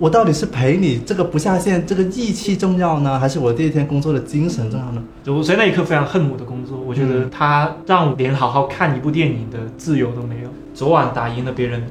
[0.00, 5.02] 我到底是陪你这个不下线这个义气重要呢，还是我第一天工作的精神重要呢？
[5.26, 10.48] 我在那一刻非常恨我的工作，我觉得它让我连好好看一部电影的自由都没有。
[10.72, 11.82] 昨晚打赢了别人，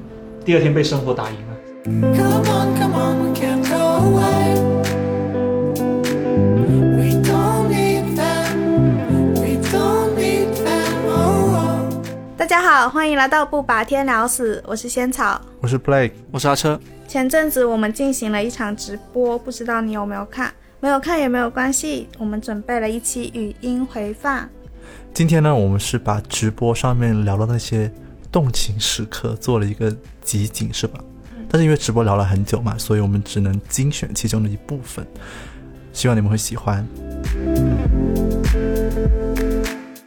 [0.44, 1.56] 第二天被生活打赢了。
[2.18, 4.56] Come on, come on, we can't go away.
[6.98, 9.36] We don't need them.
[9.36, 11.12] We don't need them.
[11.12, 11.94] Oh, oh.
[12.36, 15.40] 大家好，欢迎来到不把天聊死，我是仙草。
[15.62, 16.80] 我是 Blake，我是阿车，
[17.10, 20.54] 前阵子我们进行了一场直播，不知道你有没有看？
[20.80, 24.48] 没有看也没有关系，我们准备了一期语音回放。
[25.12, 27.92] 今天呢，我们是把直播上面聊的那些
[28.32, 31.04] 动情时刻做了一个集锦，是吧？
[31.50, 35.04] 但是因为直播聊了很久嘛，所以我们只能精选其中的一部分，
[35.92, 36.88] 希望你们会喜欢。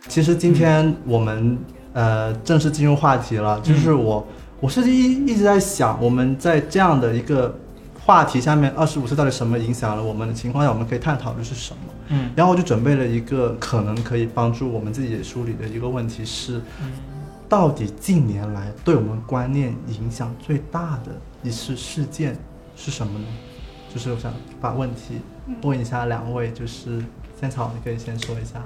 [0.06, 1.58] 其实今天我们
[1.94, 4.24] 呃正式进入话题了，就是我
[4.62, 7.52] 我是一一直在想，我们在这样的一个
[8.06, 11.92] 话题下面，二十五岁到底什么影响了我们的情况下，我们可以探讨的是什么？
[12.10, 16.60] 嗯然后我就准备了一个可能可以帮助我们自己也梳理的一个问题是，
[17.48, 21.10] 到底近年来对我们观念影响最大的
[21.42, 22.38] 一次事件
[22.76, 23.24] 是什么呢？
[23.92, 25.18] 就是我想把问题
[25.62, 27.02] 问一下两位，就是
[27.40, 28.62] 仙草，你可以先说一下。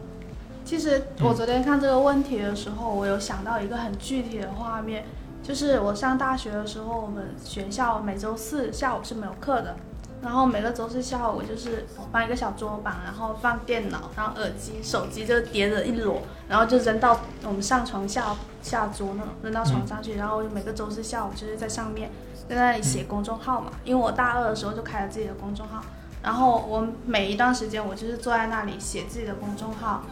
[0.62, 5.05] 其实我昨天看这个问题的时候，我有想到一个很具体的画面，
[5.47, 9.77] 就是我上大学的时候，我们学校每周四下午是没有课的，
[10.20, 16.16] 然后每个周四下午就是搬一个小桌板，然后放电脑，然后耳机、手机就叠着一摞，
[16.48, 22.10] 然后就扔到我们上床下下桌那种扔到床上去，然后我就每个周四下午就是在上面
[22.48, 25.81] 在那里写公众号嘛，因为我大二的时候就开了自己的公众号，
[26.25, 30.03] 然后我每一段时间我就是坐在那里写自己的公众号。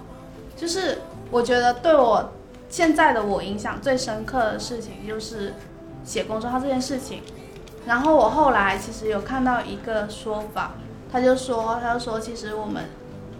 [0.56, 0.98] 就是
[1.32, 2.30] 我觉得对我
[2.68, 5.54] 现在的我影响最深刻的事情就是
[6.04, 7.22] 写公众号这件事情。
[7.86, 10.72] 然后我后来其实有看到一个说法，
[11.12, 12.84] 他就说，他就说，其实我们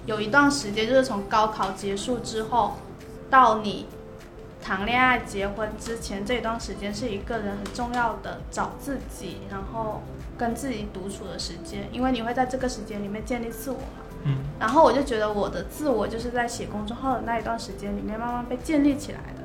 [0.06, 2.74] 有一段时间，就是从高考结束之后
[3.30, 3.86] 到你
[4.62, 10.02] 谈恋爱、结婚之前这一段时间，是一个人很重要的找自己，然后
[10.36, 14.03] 跟自己独处的时间，因为你会在这个时间里面建立自我嘛。
[14.24, 19.42] 嗯然后我就觉得我的自我就是在写公众号的那一段时间里面慢慢被建立起来的。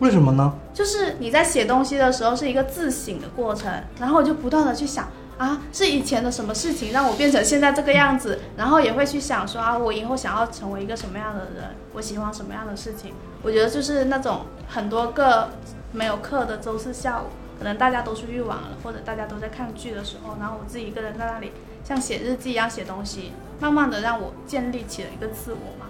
[0.00, 0.52] 为什么呢？
[0.72, 13.14] 就是你在写东西的时候是一个自省的过程，然后我就不断的去想啊，是以前的什么事情让我变成现在这个样子，然后也会去想说啊，我以后想要成为一个什么样的人，我喜欢什么样的事情。
[13.42, 15.50] 我觉得就是那种很多个
[15.92, 17.26] 没有课的周四下午，
[17.58, 21.52] 可能大家都出去玩了，或者大家都在看剧的时候，然后我自己一个人在那里
[21.84, 25.86] 像写日记一样写东西，慢慢的让我建立起了一个自我嘛。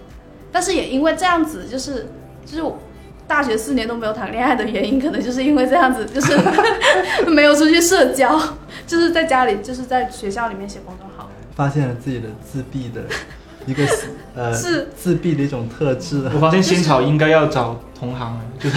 [0.53, 2.07] 但是也因为这样子，就是
[2.47, 2.79] 就是我
[3.27, 6.39] 大学四年都没有谈恋爱的原因，可能就是因为这样子，就是
[7.31, 8.39] 没有出去社交，
[8.87, 11.29] 就是在家里，就是在学校里面写公众号。
[11.57, 13.03] 发现了自己的自闭的
[13.65, 13.85] 一个
[14.35, 18.77] 呃 是自闭的一种特质，我发现仙草应该要找同行了， 就是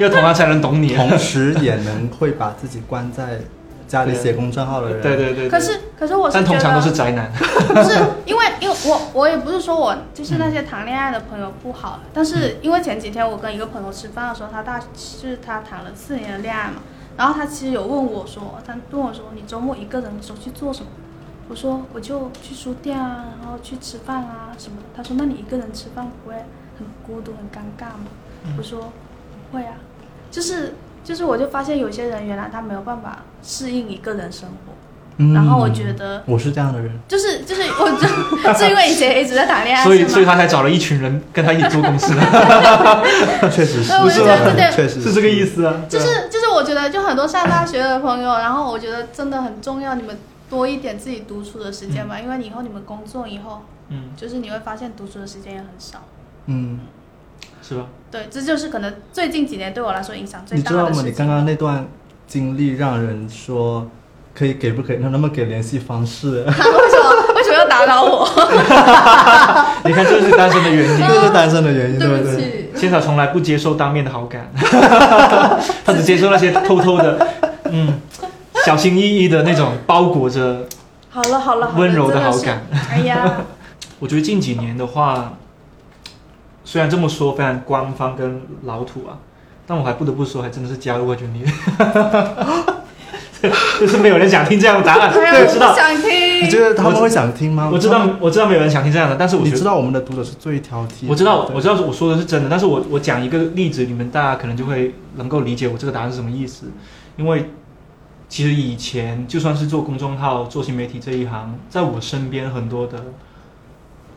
[0.00, 0.94] 要同行才能懂你。
[0.96, 3.40] 同时也能会把自己关在
[3.88, 5.02] 家里写公众号的人。
[5.02, 7.30] 对对对，对可是可是我是，但通常都是宅男。
[7.34, 16.76] 不是因为因为我我也不是说我就是那些谈恋爱的朋友不好，但是因为前几天我跟一个朋友吃饭的时候，他大就是他谈了四年的恋爱嘛，
[17.16, 20.86] 然后他其实有问我说，他问我说你周末一个人的时候去做什么？
[21.46, 24.84] 我说我就去书店啊，然后去吃饭啊什么的。
[24.96, 26.36] 他说那你一个人吃饭不会
[26.78, 28.06] 很孤独很尴尬吗？
[28.56, 28.92] 我说
[29.50, 29.74] 不会啊，
[30.30, 34.72] 就是就是我就发现有些人原来他没有办法适应一个人生活，
[35.18, 35.32] 嗯。
[35.34, 42.12] 然后我觉得我是这样的人，就是就是我就是因为以前一直在谈恋爱， 所以所以他才找了一群人跟他一起做公司，
[43.52, 45.12] 确实是，对我就觉得这点确实是。
[45.12, 45.82] 这个意思啊。
[45.88, 50.18] 就是就是我觉得就很多上大学的朋友，然后我觉得真的很重要，你们
[50.50, 56.02] 多一点自己独处的时间吧，因为以后你们工作以后，嗯，就是你会发现独处的时间也很少。
[56.46, 56.80] 嗯，
[57.66, 57.86] 是吧？
[58.10, 61.02] 对，这就是可能最近几年对我来说影响最大的你知道吗？
[61.06, 61.86] 你刚刚那段
[62.26, 63.88] 经历让人说
[64.34, 64.98] 可以给不可以？
[64.98, 66.44] 能不能给联系方式？
[66.46, 68.28] 为什么为什么要打扰我？
[69.84, 71.06] 你看，这是单身的原因。
[71.06, 72.34] 这是单身的原因，对对不对？
[72.34, 74.50] 不起，仙草从来不接受当面的好感，
[75.84, 77.26] 他只接受那些偷偷的，
[77.70, 78.00] 嗯，
[78.64, 80.66] 小心翼翼的那种包裹着。
[81.10, 82.66] 好了好了好了，温柔的好感。
[82.90, 83.36] 哎呀，
[84.00, 85.34] 我觉得近几年的话，
[86.64, 89.18] 虽然这么说非常官方跟老土啊，
[89.66, 91.44] 但我还不得不说，还真的是加入冠军力。
[93.78, 96.42] 就是没有人想听这样的答案，哎呀，我知道，想听。
[96.42, 97.68] 你觉得他们会想听吗？
[97.70, 101.04] 我知道，我知道没有人想听这样的，但是我，你知道我们的读者是最挑剔。
[101.06, 106.68] 我知道，我知道我说的是真的，但是我我讲一个例子，你们大家可能就会能够理解我这个答案是什么意思，
[107.18, 107.50] 因为
[108.30, 112.98] 其实以前就算是做公众号、做新媒体这一行，在我身边很多的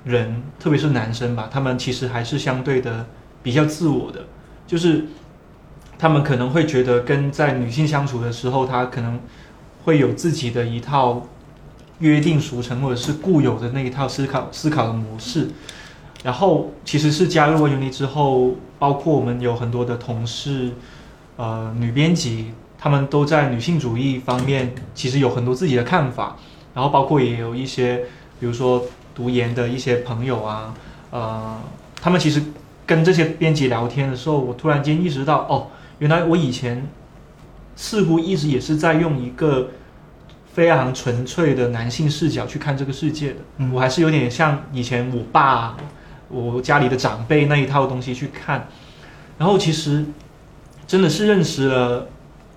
[0.07, 3.05] 人，特别是男生吧，他们其实还是相对的
[3.43, 4.25] 比较自我的，
[4.65, 5.05] 就是
[5.99, 9.19] 他们可能会觉得跟在女性相处的时候，他可能
[9.83, 11.27] 会有自己的一套
[11.99, 15.49] 约定俗成或者是固有的那一套思考思考的模式。
[16.23, 20.71] 然后其实是加入了 Uni 之后，包括我们有很多的同事，
[21.35, 26.35] 呃，女编辑，他们都在女性主义方面其实有很多自己的看法。
[26.73, 28.03] 然后包括也有一些，
[28.39, 28.83] 比如说
[29.17, 30.75] 读研的一些朋友啊，
[31.09, 31.59] 呃，
[31.99, 32.39] 他们其实
[32.85, 35.67] 跟这些编辑聊天的时候，我突然间意识到，哦，
[35.97, 36.87] 原来我以前
[37.75, 39.71] 似乎一直也是在用一个
[40.53, 43.39] 非常纯粹的男性视角去看这个世界的。
[43.57, 45.75] 嗯我还是有点像以前我爸、
[46.29, 48.67] 我家里的长辈那一套东西去看。
[49.39, 50.05] 然后其实
[50.85, 52.07] 真的是认识了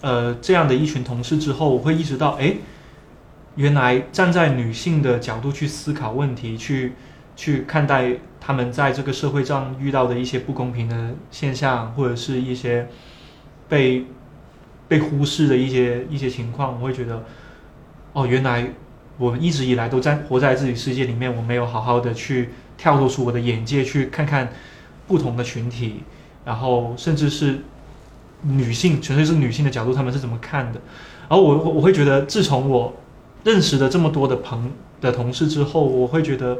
[0.02, 2.54] 呃这样的一群同事之后，我会意识到，哎，
[3.56, 6.92] 原来站在女性的角度去思考问题，去
[7.36, 12.88] 去看待他们在这个社会上遇到的一些不公平的现象，或者是一些
[13.68, 14.06] 被
[14.88, 17.24] 被忽视的一些一些情况，我会觉得，
[18.12, 18.68] 哦，原来
[19.18, 24.48] 我们一直以来都在活在自己世界里面，我没有好好的去跳脱出我的眼界，去看看
[25.06, 26.02] 不同的群体，
[26.44, 27.58] 然后甚至是
[28.42, 30.80] 女性，纯粹是女性的角度，他们是怎么看的。
[31.28, 32.92] 然后我我我会觉得，自从我
[33.44, 34.70] 认识了这么多的朋
[35.00, 36.58] 的同事之后，我会觉得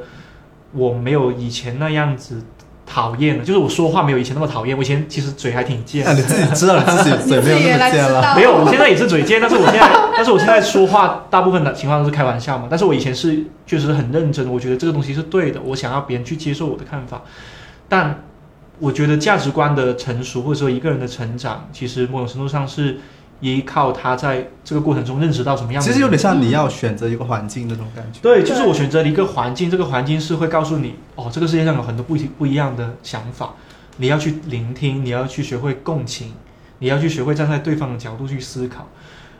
[0.73, 2.43] 我没有以前那样子
[2.87, 4.77] 讨厌了，就是我说话没有以前那么讨厌。
[4.77, 8.35] 我以前其实嘴还挺贱那、你自己知道你自己嘴没有那么贱了。
[8.35, 12.67] 没有，我现在也是嘴贱，但是我现在，但是我现在说话大部分的情况都是开玩笑嘛。
[12.69, 17.23] 但是我以前是确实很认真，我觉得这个东西是对的，我想要别人去接受我的看法。
[17.89, 18.25] 但
[18.79, 22.99] 我觉得价值观的成熟，或者说一个人的成长，其实某种程度上是
[23.41, 25.87] 依靠他在这个过程中认识到什么样的。
[25.89, 28.21] 其实有点像你要选择一个环境那种感觉。
[28.21, 33.55] 对，就是我选择了一个环境，这个环境是会告诉你，哦，这个世界上有很多不一不一样的想法，
[33.97, 36.33] 你要去聆听，你要去学会共情，
[36.79, 38.87] 你要去学会站在对方的角度去思考。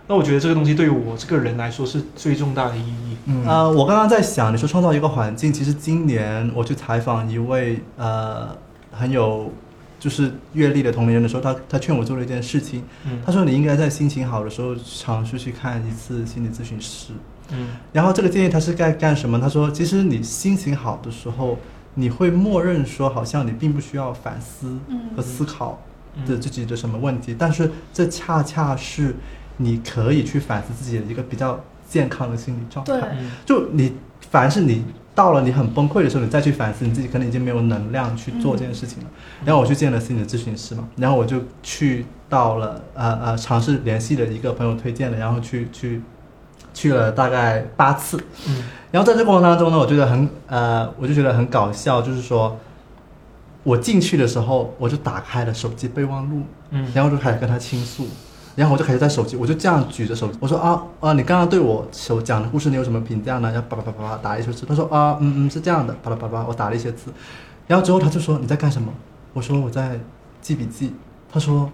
[0.07, 3.17] 那我觉得这个东西对于我这个人来说是最重大的意义。
[3.27, 8.49] 嗯呃，我刚刚在想，你说创造一个环境，其实今年我去采访一位呃
[8.91, 9.53] 很有
[10.01, 17.13] 就是阅历的同龄人的时候，他他劝我做了一件事情，嗯他说你应该在心情好的时候尝试去看一次心理咨询师。
[17.53, 19.39] 嗯然后这个建议他是该干什么？
[19.39, 21.59] 他说，其实你心情好的时候，
[21.95, 25.83] 你会默认说，好像你并不需要反思嗯和思考
[26.17, 29.15] 嗯的自己的什么问题，但是这恰恰是
[29.59, 33.19] 你可以去反思自己的一个比较健康的心理状态。
[33.45, 33.93] 就你
[34.31, 34.85] 凡是你
[35.21, 39.11] 到了你很崩溃的时候，你再去反思你自己，可能已经没有能量去做这件事情了。
[39.45, 46.01] 然后我去见了心理咨询师嘛，然后我就去到了呃呃尝试联系了一个朋友推荐的，然后去去
[46.73, 48.17] 去了大概八次。
[48.49, 52.59] 嗯然后在这过程当中呢，我觉得很呃，我就觉得很搞笑，就是说
[53.63, 58.09] 我进去的时候，我就打开了手机备忘录，嗯然后就开始跟他倾诉，
[58.57, 63.51] 然后我就开始在手机，我就这样举着手机，我说啊啊，你刚刚对我所讲的故事，你有什么评价呢？
[63.53, 67.11] 然后叭叭叭叭叭打了一些字，他说啊嗯嗯是这样的，叭叭叭叭，我打了一些字，
[67.67, 68.93] 然后之后他就说你在干什么？
[69.33, 69.99] 我说我在
[70.43, 70.93] 记笔记。
[71.33, 71.71] 他说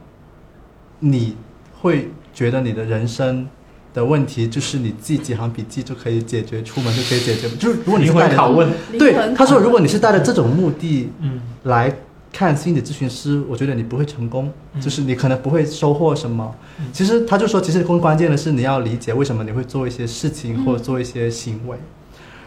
[0.99, 1.35] 你
[1.81, 3.49] 会觉得你的人生
[3.95, 11.91] 的问题就是你记几行笔记就可以解决，出门就可以解决，就是如果你带着对他说如果你是带着这种目的嗯来
[12.33, 16.55] 看心理咨询师，我觉得你不会成功，嗯就是你可能不会收获什么。
[16.79, 21.77] 嗯其实他就说，其实更关键的是你要理解为什么你会做一些事情嗯或者做一些行为。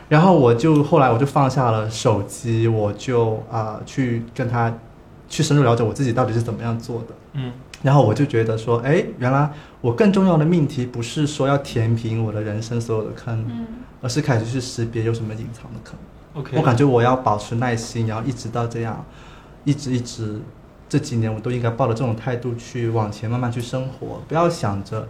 [0.07, 4.73] 然后我就后来我就放下了手机，我就啊、去跟他
[5.27, 7.07] 去深入了解我自己到底是怎么样做的。
[7.33, 13.65] 嗯然后我就觉得说，哎，原来我更重要的命题不是说要填平我的人生所有的坑，嗯
[14.01, 15.95] 而是开始去识别有什么隐藏的坑。
[16.33, 19.05] ，OK，我感觉我要保持耐心，然后一直到这样，
[19.63, 20.39] 一直一直
[20.87, 25.07] 这几年我都应该抱着这种态度去往前慢慢去生活，不要想着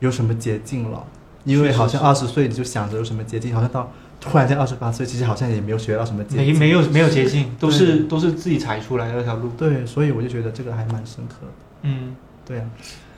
[0.00, 1.04] 有什么捷径了，
[1.44, 6.54] 因为好像是二十岁你就想着有什么捷径，好像到突然间二十八岁，其实好像也没有学到什么捷径。
[6.54, 9.50] 没没有没有捷径，都是都是自己踩出来的那条路。
[9.56, 11.52] 对，所以我就觉得这个还蛮深刻的。
[11.82, 12.66] 嗯对啊，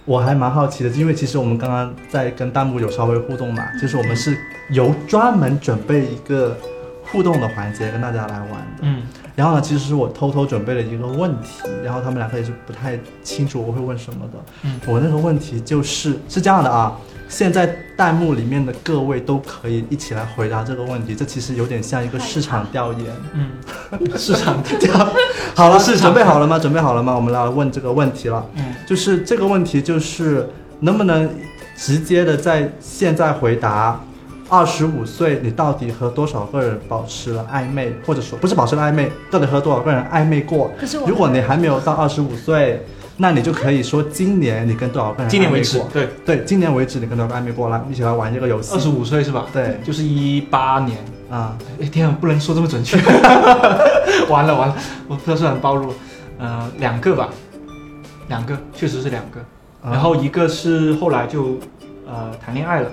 [0.05, 4.37] 我还蛮好奇的，因为其实我们刚刚在跟弹幕有稍微互动嘛，就是我们是
[4.71, 6.57] 由专门准备一个
[7.05, 8.83] 互动的环节跟大家来玩的。
[8.83, 9.03] 嗯
[9.41, 14.39] 然后呢，其实是我偷偷准备了一个问题，然后他们两个也是不太清楚我会问什么的。
[14.65, 16.95] 嗯我那个问题就是是这样的啊，
[17.27, 23.07] 现在弹幕里面的各位都可以一起来回答这个问题，这其实有点像一个市场调研。
[23.33, 23.51] 嗯，
[24.15, 25.11] 市场这样，
[25.57, 26.59] 好了，市场准备好了吗？
[26.59, 27.15] 准备好了吗？
[27.15, 28.47] 我们来问这个问题了。
[28.57, 30.47] 嗯就是这个问题，就是
[30.81, 31.31] 能不能
[31.79, 33.99] 直接的在现在回答。
[34.51, 40.71] 二十五岁，你到底和多少个人保持了暧昧，或者说不是保持了暧昧，到底和多少个人暧昧过？
[40.79, 42.85] 可是我如果你还没有到二十五岁，
[43.17, 47.69] 那你就可以说今年你跟多少个人今年为暧昧过，止 对，对，今年为止你跟多少个暧昧过？
[47.69, 48.75] 来，一起来玩这个游戏。
[48.75, 49.47] 二十五岁是吧？
[49.53, 50.99] 对就是一八年。
[51.31, 52.97] 啊，哎天啊，不能说这么准确，
[54.29, 54.77] 完了完了，
[55.07, 55.95] 我不知道是很暴露。
[56.39, 57.29] 呃，两个吧，
[58.27, 59.39] 两个确实是两个，
[59.81, 61.59] 啊然后一个是后来就
[62.05, 62.91] 呃谈恋爱了，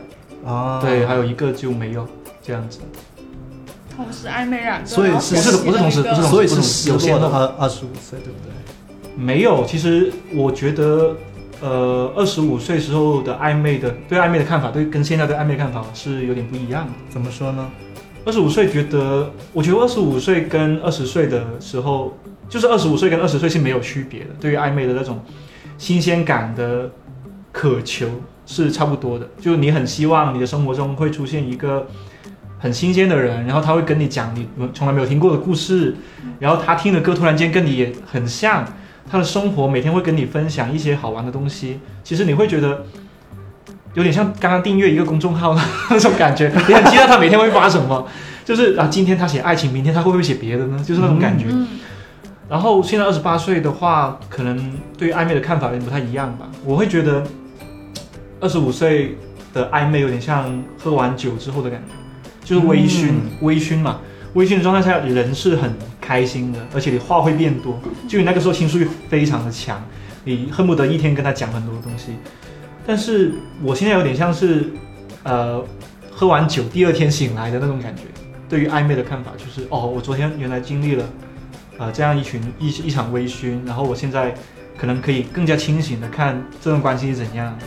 [0.48, 2.08] 啊，对，还有一个就没有
[2.42, 2.80] 这样子。
[3.96, 8.54] 同时暧昧两个，所以不是不是同时所以是失有先后落的二二十五岁，对不对？
[9.16, 11.16] 没有，其实我觉得，
[11.60, 16.94] 呃，二十五岁时候的暧昧的对暧昧的看法，对跟现在对暧昧的看法是有点不一样的。
[17.10, 17.68] 怎么说呢？
[18.24, 22.16] 二十五岁觉得，我觉得二十五岁跟二十岁的时候，
[22.48, 24.28] 就是二十五岁跟二十岁是没有区别的。
[24.40, 25.20] 对于暧昧的那种
[25.80, 26.92] 新鲜感的
[27.52, 28.08] 渴求
[28.48, 29.30] 是差不多的。
[29.40, 31.88] 就你很希望你的生活中会出现一个
[32.58, 35.96] 很新鲜的人，然后他会跟你讲你从来没有听过的故事，
[36.40, 38.66] 然后他听的歌突然间跟你也很像，
[39.08, 41.80] 他的生活每天会跟你分享一些好玩的东西。
[42.04, 42.84] 其实你会觉得。
[43.94, 48.08] 有点像刚刚订阅一个公众号的那种感觉，你很期待他每天会发什么，
[48.46, 50.78] 就是啊，今天他写爱情，明天他会不会写别的呢？
[50.86, 51.46] 就是那种感觉。
[51.50, 51.68] 嗯，
[52.48, 56.48] 然后现在二十八岁的话，可能对于暧昧的看法有点不太一样吧。
[56.64, 57.24] 我会觉得，
[58.40, 59.16] 二十五岁
[59.54, 61.94] 的暧昧有点像喝完酒之后的感觉，
[62.44, 64.00] 就是微醺，嗯微醺嘛。
[64.34, 69.84] 微醺的状态下，人是很开心的，而且你话会变多，就你那个时候倾诉欲非常的强，
[70.26, 72.12] 你恨不得一天跟他讲很多东西。
[72.86, 73.32] 但是
[73.64, 74.66] 我现在有点像是，
[75.24, 75.64] 呃，
[76.12, 78.04] 喝完酒第二天醒来的那种感觉。
[78.48, 81.06] 对于暧昧的看法就是，哦，我昨天原来经历了，
[81.78, 84.34] 呃，这样一群一一场微醺，然后我现在
[84.78, 87.58] 可能可以更加清醒的看这段关系是怎样。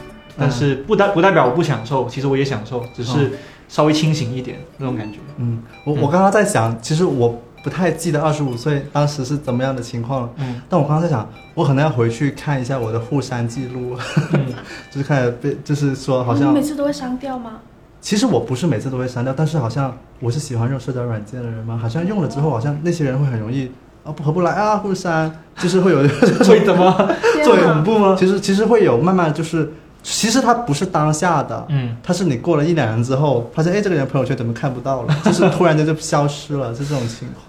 [0.41, 3.33] 但是不代不代表我不享受，其实我也享受，只是
[3.69, 5.19] 稍微清醒一点那种感觉。
[5.37, 10.31] 嗯，我嗯我刚刚在想，其实我不太记得二十五岁当时是怎么样的情况了。
[10.39, 13.97] 嗯但我刚刚在想，我可能要回去看一下我的互删记录，
[14.33, 14.47] 嗯
[14.91, 17.59] 就是看被，就是说好像你每，次都会删掉吗？
[18.01, 23.71] 其实我不是每次都会删掉，但是好像我是喜欢用社交软件的人嘛，好像用了之后，好像那些人会很容易
[24.05, 25.99] 啊不合不来啊互删，就是会有
[26.49, 26.97] 会的吗？
[27.45, 28.17] 做恐怖吗？
[28.19, 29.71] 其实其实会有慢慢就是，
[30.02, 37.45] 其实他不是当下的，嗯，他是你过了一两年之后，发现哎这个人朋友圈怎么看不到了， 就是突然间就消失了，是这种情况，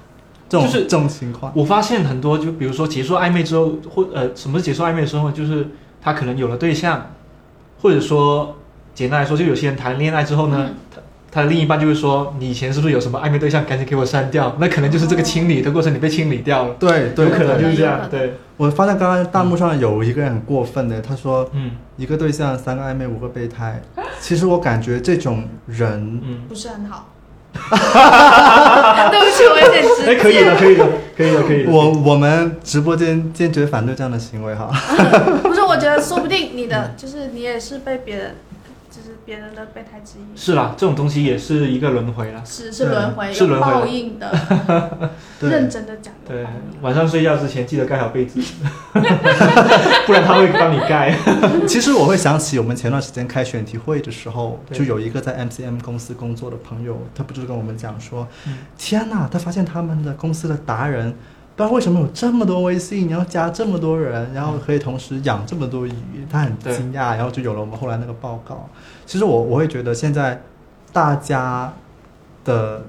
[0.50, 1.52] 这种就是这种情况。
[1.56, 5.32] 我发现很多，就比如说结束暧昧之后，或呃，什么是结束暧昧的时候？
[5.32, 5.68] 就是
[6.02, 7.12] 他可能有了对象，
[7.82, 8.56] 或者说
[8.94, 10.76] 简单来说，就有些人谈恋爱之后呢，嗯
[11.32, 13.66] 他他的另一半就会说，你以前是不是有什么暧昧对象？
[13.66, 14.56] 赶紧给我删掉。
[14.60, 17.86] 那可能就是这个清理的过程，你被清理掉了，对对，有可能就是这。
[17.86, 23.82] 样对，我发现刚刚弹幕上有一个人很过分的，他说嗯一个对象三个暧昧五个备胎，
[24.20, 27.08] 其实我感觉这种人，嗯，不是很好。
[29.12, 30.22] 对不起，我有点直哎，接。
[30.22, 31.72] 可以的，可以的，可以的，可以的。
[31.72, 34.70] 我我们直播间坚决反对这样的行为哈。
[35.44, 38.36] 不是，我觉得说不定你的就是你也是被别人，
[38.92, 42.44] 就是别人的备胎之一，是啦，这种东西也是一个轮回啦。
[42.46, 44.30] 是是轮回，是轮回报应的。
[45.40, 45.50] 对。
[45.50, 46.46] 认真的讲的对，，
[46.82, 48.40] 晚上睡觉之前记得盖好被子，
[50.06, 51.16] 不然他会帮你盖。
[51.66, 58.58] 其实我会想起我们前段时间开选题会的时候，就有一个在 MCM 公司工作的朋友，他不就是跟我们讲说，嗯。
[58.78, 61.16] 天呐，他发现他们的公司的达人，
[61.56, 65.94] 不知道为什么有这么多微信，然后加这么多人，然后可以同时养这么多鱼，
[66.30, 68.68] 他很惊讶，然后就有了我们后来那个报告。
[69.06, 70.42] 其实我我会觉得现在
[70.94, 71.72] 大家
[72.46, 72.84] 的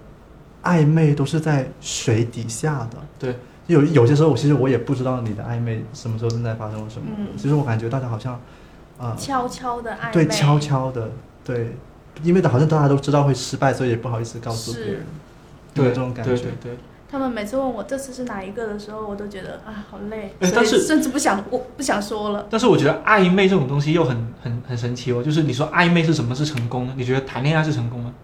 [0.63, 7.09] 暧昧都是在水底下的，对，有有些时候，我其实我也不知道你的暧昧什么时候正在发生什么。
[7.19, 8.41] 嗯其实我感觉大家好像，
[8.97, 11.11] 啊、悄悄的暧昧，对，悄悄的，
[11.45, 11.77] 对，
[12.23, 15.07] 因为好像大家都知道会失败，所以也不好意思告诉别人，
[15.75, 16.31] 对，有这种感觉。
[16.31, 16.77] 对对对。
[17.13, 22.47] 他们每次问我这次是哪一个的时候，我都觉得啊好累，但是甚至不想我不想说了。
[22.49, 26.95] 但是我觉得暧昧这种东西又很很很神奇哦，就是你说暧昧是什么是成功呢？
[26.97, 28.15] 你觉得谈恋爱是成功吗？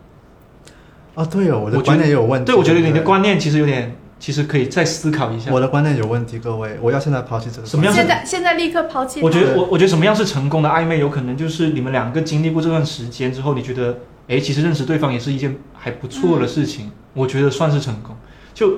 [1.12, 2.46] 哦，对哦，我觉得观念也有问题。
[2.46, 5.50] 对，我觉得你的观念其实有点，其实可以再思考一下。
[5.52, 7.66] 我的观念有问题，各位，我要现在抛弃这个。
[7.66, 9.20] 什么样现在现在立刻抛弃。
[9.20, 18.16] 我觉得我我觉得什么样是成功的暧昧，有可能就是你们两个经历过这段时间之后，你觉得，哎，其实认识对方也是一件还不错的事情，我觉得算是成功。
[18.58, 18.76] 就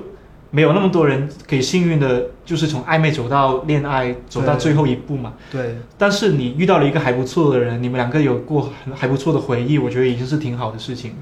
[0.51, 5.33] 没有那么多人可以幸运的，就是从暧昧走到恋爱，走到最后一步嘛。
[5.49, 11.17] 对，但是你遇到了一个还不错的人，你们两个有过很还不错的回忆，我觉得已经是挺好的事情了。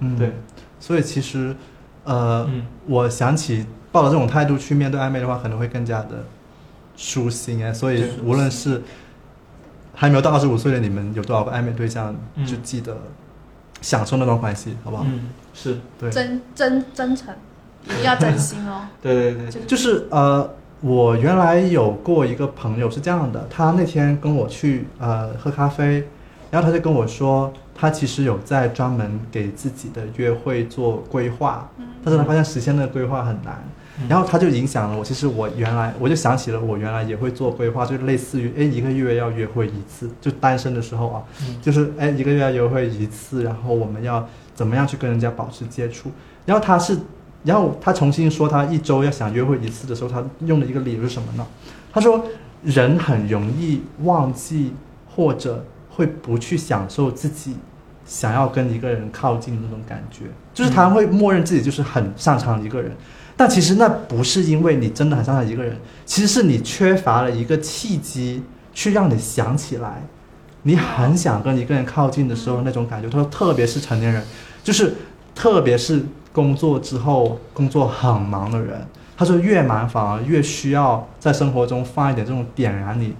[0.00, 0.32] 嗯，对。
[0.80, 1.54] 所以其实，
[2.02, 6.24] 呃，嗯，我想起抱着这种态度去面对暧昧的话，可能会更加的
[6.96, 7.72] 舒心哎。
[7.72, 8.82] 所以无论是
[9.94, 12.96] 还没有到二十五岁的你们有多少个暧昧对象，嗯就记得
[13.80, 15.06] 享受那段关系，好不好？
[15.06, 17.32] 嗯，是对，真真真诚，
[18.04, 18.82] 要真心哦。
[19.02, 26.04] 对对对，就是就是呃，我原来有过一个朋友是这样的，他那天跟我去呃喝咖啡，
[26.50, 31.68] 然后他就跟我说，他其实有在专门给自己的约会做规划，
[32.04, 33.54] 但是他发现实现那个规划很难。
[33.64, 33.76] 嗯
[34.08, 35.04] 然后他就影响了我。
[35.04, 46.10] 其实我原来我就想起了我原来也会做规划，就类似于哎一个月要约会一次，就单身的时候啊，嗯就是哎一个月要约会一次，然后我们要怎么样去跟人家保持接触。
[46.46, 46.98] 然后他是，
[47.44, 51.46] 然后他重新说他一周要想约会一次的时候，他用的一个理由是什么呢？
[51.92, 52.24] 他说
[52.62, 54.74] 人很容易忘记
[55.08, 57.56] 或者会不去享受自己
[58.04, 62.92] 想要跟一个人靠近的那种感觉，就是他会默认自己就是很擅长一个人。
[63.36, 68.42] 但其实那不是因为你真的很擅长一个人，其实是你缺乏了一个契机，
[68.74, 70.02] 去让你想起来，
[70.64, 73.08] 你很想跟一个人靠近的时候那种感觉。
[73.08, 74.22] 他说，特别是成年人，
[74.62, 74.92] 就是
[75.34, 83.14] 特别是工作之后工作很忙的人，他说越忙反而越需要在生活中放一点这种点燃你，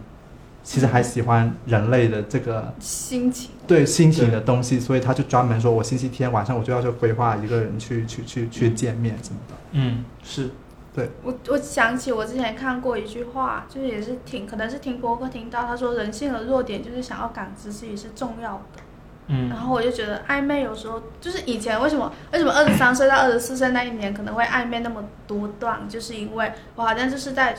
[0.62, 3.50] 其实还喜欢人类的这个心情。
[3.67, 9.55] 对心情的东西，所以他就专门说，我星期天晚上我就要去规划一个人去去去去见面什么的。
[9.73, 10.50] 嗯是，
[10.95, 18.83] 对我我想起我之前看过一句话，就是也是听，可能是听博客听到，他说人性的弱点就是想要感知自己是重要的。
[19.32, 27.54] 嗯然后我就觉得暧昧有时候就是以前为什么为什么二十三岁到二十四岁那一年可能会暧昧那么多段，就是因为我好像就是在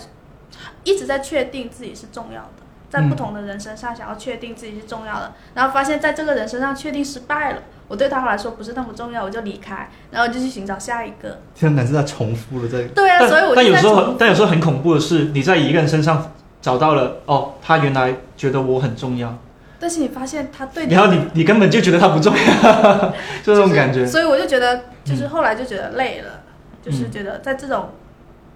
[0.83, 11.39] 一直在确定自己是重要的，在不同的人身上想要确定自己是重要的，然后发现在这个人身上确定失败了，我对他来说不是那么重要，我就离开，然后就去寻找下一个。
[11.55, 12.83] 天哪，是在重复了这个。
[12.89, 19.37] 对啊，所以我但有时候但有时候很恐怖的是，你在一个人身上找到了哦，他原来觉得我很重要，
[19.81, 22.41] 但是你发现他对你然后你你根本就觉得他不重要，
[23.43, 24.05] 就这种感觉。
[24.05, 26.43] 所以我就觉得，就是后来就觉得累了，
[26.83, 27.89] 就是嗯觉得在这种，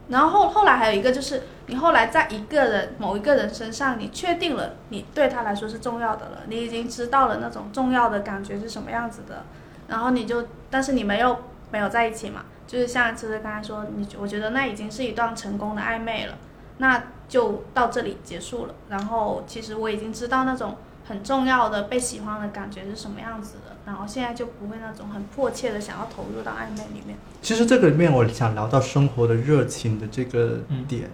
[0.10, 9.46] 然后后后来还有一个就是，你后来在一个人某一个人身上，你确定了你对他来说是重要的了，你已经知道了那种重要的感觉是什么样子的，
[9.88, 11.36] 然后你就，但是你们又
[11.72, 16.38] 没有在一起嘛，就是像其实刚才说，你我觉得那已经是一段成功的暧昧了，
[16.78, 18.76] 那就到这里结束了。
[18.90, 20.76] 然后其实我已经知道那种
[21.08, 27.16] 很重要的被喜欢的感觉是什么样子的，然后现在就不会那种很迫切的想要投入到暧昧里面。
[27.42, 31.10] 其实这个里面我想聊到生活的热情的这个点，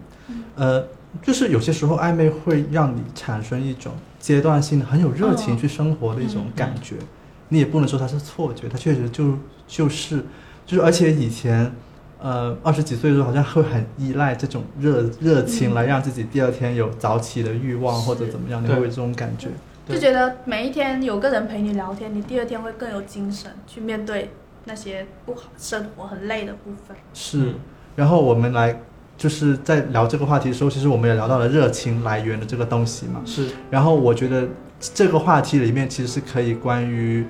[0.55, 0.85] 呃，
[1.21, 6.95] 就是有些时候暧昧会让你产生一种阶段性的很有热情哦去生活的一种感觉，
[7.49, 10.23] 你也不能说它是错觉，它确实就就是
[10.65, 11.71] 就是，而且以前。
[12.23, 19.47] 呃，二十几岁的时候好像会很依赖这种热热情嗯来让自己第二天有早起的欲望或者怎么样，你会有这种感觉？
[19.91, 19.99] 对。
[19.99, 24.31] 就觉得每一天有个人陪你聊天，你第二天会更有精神去面对
[24.65, 26.95] 那些不好生活很累的部分。
[27.13, 27.39] 是。
[27.39, 27.55] 嗯，
[27.95, 28.79] 然后我们来
[29.17, 33.21] 就是在聊这个话题的时候，其实我们也聊到了热情来源的这个东西嘛。
[33.25, 34.47] 是，然后我觉得
[34.79, 37.25] 这个话题里面其实是可以关于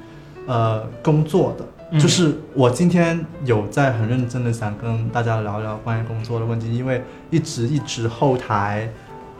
[0.47, 1.99] 呃工作的，嗯。
[1.99, 8.89] 就是我今天有在很认真的想跟大家聊聊关于工作的问题，因为一直一直后台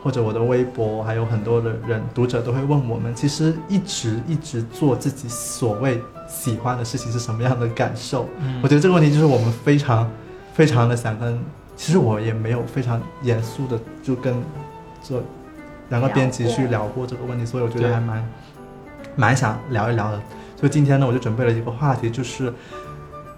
[0.02, 8.28] 或者我的微博，还有很多的人读者都会问我们，其实一直一直做自己所谓喜欢的事情是什么样的感受？
[8.40, 10.10] 嗯我觉得这个问题就是我们非常
[10.54, 11.38] 非常的想跟，
[11.76, 14.34] 其实我也没有非常严肃的就跟
[15.02, 15.22] 这
[15.90, 18.28] 两个编辑去聊过这个问题，所以我觉得还蛮
[19.14, 20.20] 蛮想聊一聊的。
[20.56, 22.52] 所以今天呢，我就准备了一个话题，就是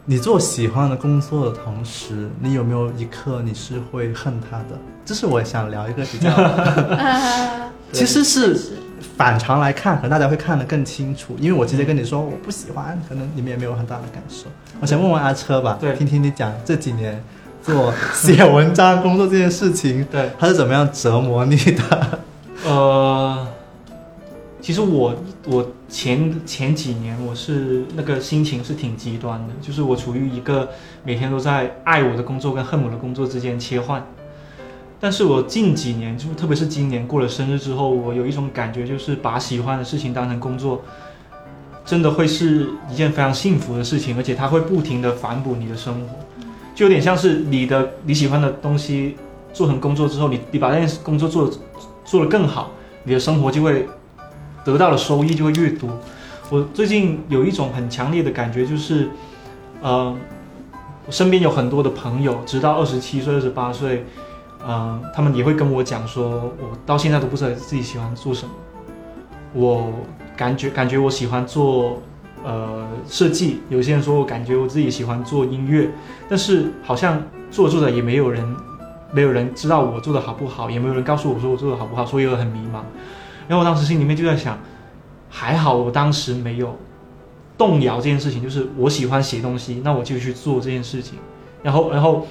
[0.07, 4.79] 你做喜欢的工作的同时，你有没有一刻你是会恨他的？
[5.03, 8.73] 这是我想聊一个比较，啊，其实是是
[9.17, 11.35] 反常来看，可能大家会看得更清楚。
[11.41, 14.45] 因为我直接跟你说我不喜欢，可能你们也没有很大的感受。
[14.79, 17.25] 我想问问阿车吧，对听听你讲这几年
[17.63, 22.19] 做写文章工作这件事情，对，他是怎么样折磨你的？
[22.69, 23.47] 呃，
[24.61, 25.15] 其实我
[25.47, 30.69] 我前前几年我是那个心情是挺极端的，就是我处于一个
[31.05, 34.05] 每天都在爱我的工作跟恨我的工作之间切换。
[34.99, 40.83] 但是我近几年，就特别是今年过了生日之后，我有一种感觉，就是把喜欢的事情当成工作，
[41.85, 46.17] 真的会是一件非常幸福的事情，而且它会不停的反哺你的生活，
[46.75, 49.17] 就有点像是你的你喜欢的东西
[49.53, 51.49] 做成工作之后，你你把那件工作做
[52.05, 52.73] 做得更好，
[53.05, 53.87] 你的生活就会
[54.65, 55.91] 得到的收益就会越多。
[56.51, 59.09] 我最近有一种很强烈的感觉，就是，
[59.81, 60.15] 呃，
[61.07, 64.05] 我身边有很多的朋友，直到二十七岁、二十八岁，
[64.65, 68.53] 呃，他们也会跟我讲说，我到现在都不知道自己喜欢做什么。
[69.55, 69.93] 我
[70.37, 72.03] 感觉感觉我喜欢做
[72.45, 75.89] 呃设计，有些人说我感觉我自己喜欢做音乐，
[76.29, 78.45] 但是好像做着做着也没有人
[79.13, 82.81] 没有人知道我做的好不好，也没有人告诉我说我做的好不好，所以我很迷茫。
[83.49, 84.59] 然后我当时心里面就在想，
[85.29, 86.77] 还好我当时没有
[87.57, 91.19] 动摇这件事情，就是我喜欢写东西，那我就去做这件事情。
[91.63, 92.27] 然后，然后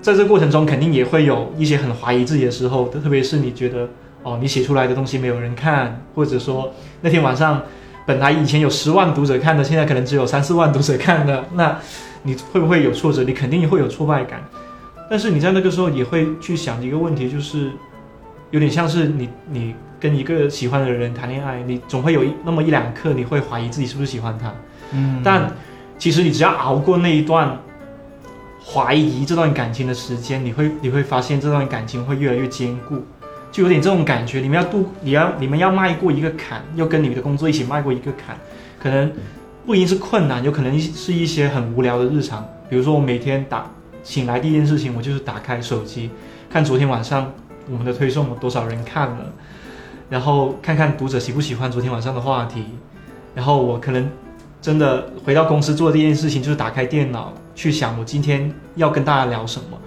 [0.00, 3.88] 在这过程中，肯定也会有一些很怀疑自己的时候，特别是你觉得
[4.22, 7.62] 哦，你写出来的东西没有人看，或者说那天晚上
[8.06, 11.78] 本来以前有十万读者看的，现在可能只有三四万读者看的，那
[12.22, 13.22] 你会不会有挫折？
[13.24, 14.42] 你肯定会有挫败感。
[15.10, 17.70] 但是你在那个时候也会去想一个问题，就是
[18.50, 24.52] 有点像是你你跟一个喜欢的人谈恋爱，你总会有一那么一两刻你会怀疑自己是不是喜欢他，
[24.92, 25.50] 嗯但
[25.98, 27.58] 其实你只要熬过那一段
[28.64, 33.02] 怀疑这段感情的时间，你会你会发现这段感情会越来越坚固，
[33.50, 34.40] 就有点这种感觉。
[34.40, 38.36] 你们要度，你要你们要迈过一个坎，要跟你的工作一起迈过一个坎，
[38.78, 39.10] 可能
[39.66, 42.46] 不一定是困难，有可能是一些很无聊的日常。
[42.68, 43.68] 比如说我每天打
[44.02, 46.10] 醒来第一件事情，我就是打开手机，
[46.50, 47.32] 看昨天晚上
[47.70, 49.32] 我们的推送有多少人看了，
[50.08, 52.64] 然后看看读者喜不喜欢昨天晚上的话题，
[53.34, 54.08] 然后我可能
[54.60, 59.78] 真的回到公司做的第一件事情就是打开电脑去想我今天要跟大家聊什么。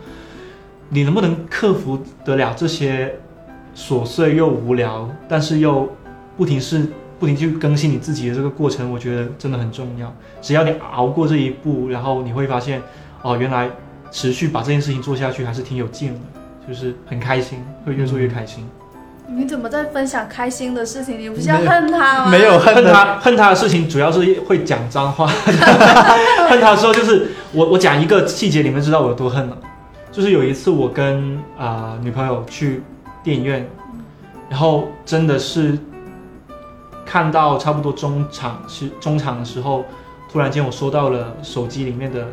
[0.89, 3.15] 你能不能克服得了这些
[3.75, 5.89] 琐碎又无聊，但是又
[6.35, 6.85] 不停是
[7.17, 8.91] 不停去更新你自己的这个过程？
[8.91, 10.13] 我觉得真的很重要。
[10.41, 12.81] 只要你熬过这一步，然后你会发现，
[13.21, 13.69] 哦，原来
[14.11, 16.19] 持续把这件事情做下去还是挺有劲的，
[16.67, 18.67] 就是很开心，会越做越开心。
[19.33, 21.17] 你怎么在分享开心的事情？
[21.17, 22.29] 你不是要恨他吗？
[22.29, 25.25] 没有恨他，恨他的事情主要是会讲脏话。
[26.49, 29.57] 恨他的时候，就是我我讲一个细节，你们知道我有多恨了。
[30.11, 32.83] 就是有一次我跟啊、女朋友去
[33.23, 33.65] 电影院，
[34.49, 35.77] 然后真的是
[37.05, 39.85] 看到差不多中场是中场的时候，
[40.29, 42.25] 突然间我收到了手机里面的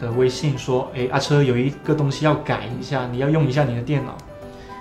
[0.00, 4.16] 的微信说，哎，阿车有一个东西要改一下，你要用一下你的电脑。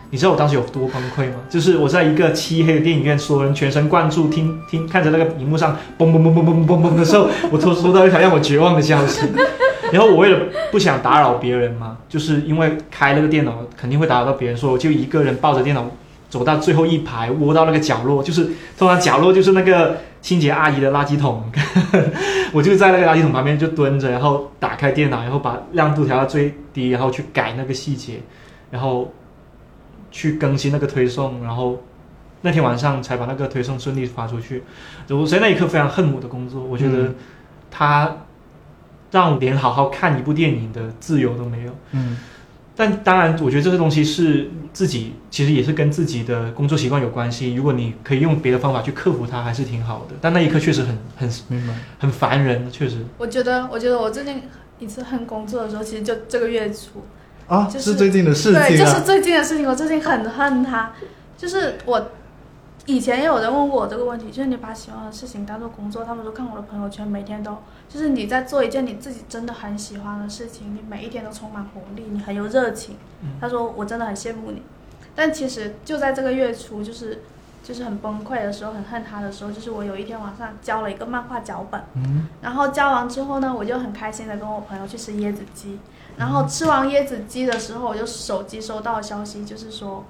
[0.10, 1.36] 你知道我当时有多崩溃吗？
[1.50, 9.28] 就是我在一个漆黑的电影院，所有人全神贯注听听看着那个荧幕上嘣嘣嘣嘣嘣嘣嘣的时候，我突收到一条让我绝望的消息。
[9.92, 10.40] 然后我为了
[10.72, 15.86] 不想打扰别人嘛，就是因为开那个电脑肯定会打扰到别人，所以我就一个人抱着电脑
[16.30, 21.44] 走到最后一排，窝到那个角落，就是通常角落就是那个清洁阿姨的垃圾桶，
[22.52, 28.14] 我就在那个垃圾桶旁边就蹲着，然后打开电脑，然后把亮度调到最低，然后去改那个细节，
[28.72, 29.14] 然后
[30.16, 31.84] 去更新那个推送，然后
[32.40, 34.64] 那天晚上才把那个推送顺利发出去。
[35.10, 37.16] 我在那一刻非常恨我的工作，我觉得嗯
[37.70, 38.18] 它
[39.12, 41.72] 让我连好好看一部电影的自由都没有。
[41.92, 42.18] 嗯
[42.78, 47.54] 但当然，我觉得这些东西是自己，其实也是跟自己的工作习惯有关系。
[47.54, 50.16] 如果你可以用别的方法去克服它，还是挺好的。
[50.22, 51.74] 但那一刻确实很很明白。
[52.00, 53.06] 很烦人，确实。
[53.18, 54.44] 我觉得，我觉得我最近
[54.80, 57.06] 一次恨工作的时候，其实就这个月初，
[57.48, 58.68] 啊，就是是最近的事情啊。
[58.68, 59.68] 对，就是最近的事情。
[59.68, 60.94] 我最近很恨他，
[61.38, 62.12] 就是我
[62.86, 67.58] 以前也有人问过我这个问题，就是你把喜欢的事情当做工作，他们说看我的朋友圈，每天都
[67.90, 72.96] 就是你在做一件你自己真的很喜欢的事情，你每一天都充满活力，你很有热情。
[73.22, 74.62] 嗯他说我真的很羡慕你，
[75.16, 77.24] 但其实就在这个月初，就是
[77.64, 81.82] 就是很崩溃的时候，很恨他的时候，就是我有一天晚上交了一个漫画脚本。
[81.96, 85.80] 嗯然后交完之后呢，我就很开心的跟我朋友去吃椰子鸡。
[86.18, 90.06] 然后吃完椰子鸡的时候，我就手机收到消息，就是说，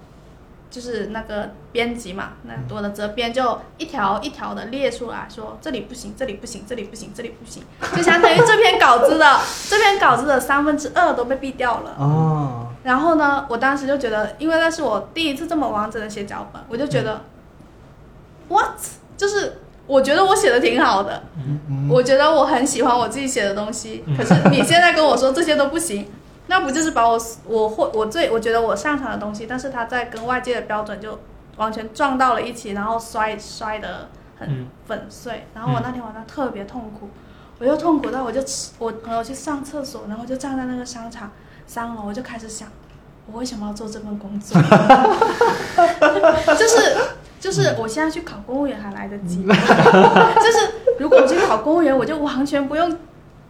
[0.69, 7.63] 就是那个编辑嘛，那我的责编就一条一条的列出来说，这里不行，这里不行，这里不行，这里不行，
[7.95, 9.39] 就相当于这篇稿子的
[9.69, 11.95] 这篇稿子的三分之二都被毙掉了。
[11.97, 17.21] 哦， 然后呢，我当时就觉得，因为那是我第一次这么完整的写脚本，我就觉得、
[18.49, 19.54] w h a t 就是
[19.95, 24.17] 我觉得我写的挺好的，嗯我觉得我很喜欢我自己写的东西，嗯。
[24.17, 26.11] 可是你现在跟我说这些都不行，
[26.47, 31.17] 那不就是把我我或我最我觉得我擅长的东西，但是它在跟外界的标准就
[31.55, 34.67] 完全撞到了一起，然后摔摔的很嗯。
[34.85, 35.47] 粉碎。
[35.53, 37.09] 然后我那天晚上特别痛苦，
[37.59, 41.31] 我又痛苦到我就吃我朋友去上厕所，然后就站在那个商场
[41.65, 42.67] 三楼，我就开始想，
[43.31, 44.61] 我为什么要做这份工作？
[46.53, 46.97] 就是
[47.45, 52.97] 就是我现在去考公务员还来得及， 就是如果我去考公务员，我就完全不用。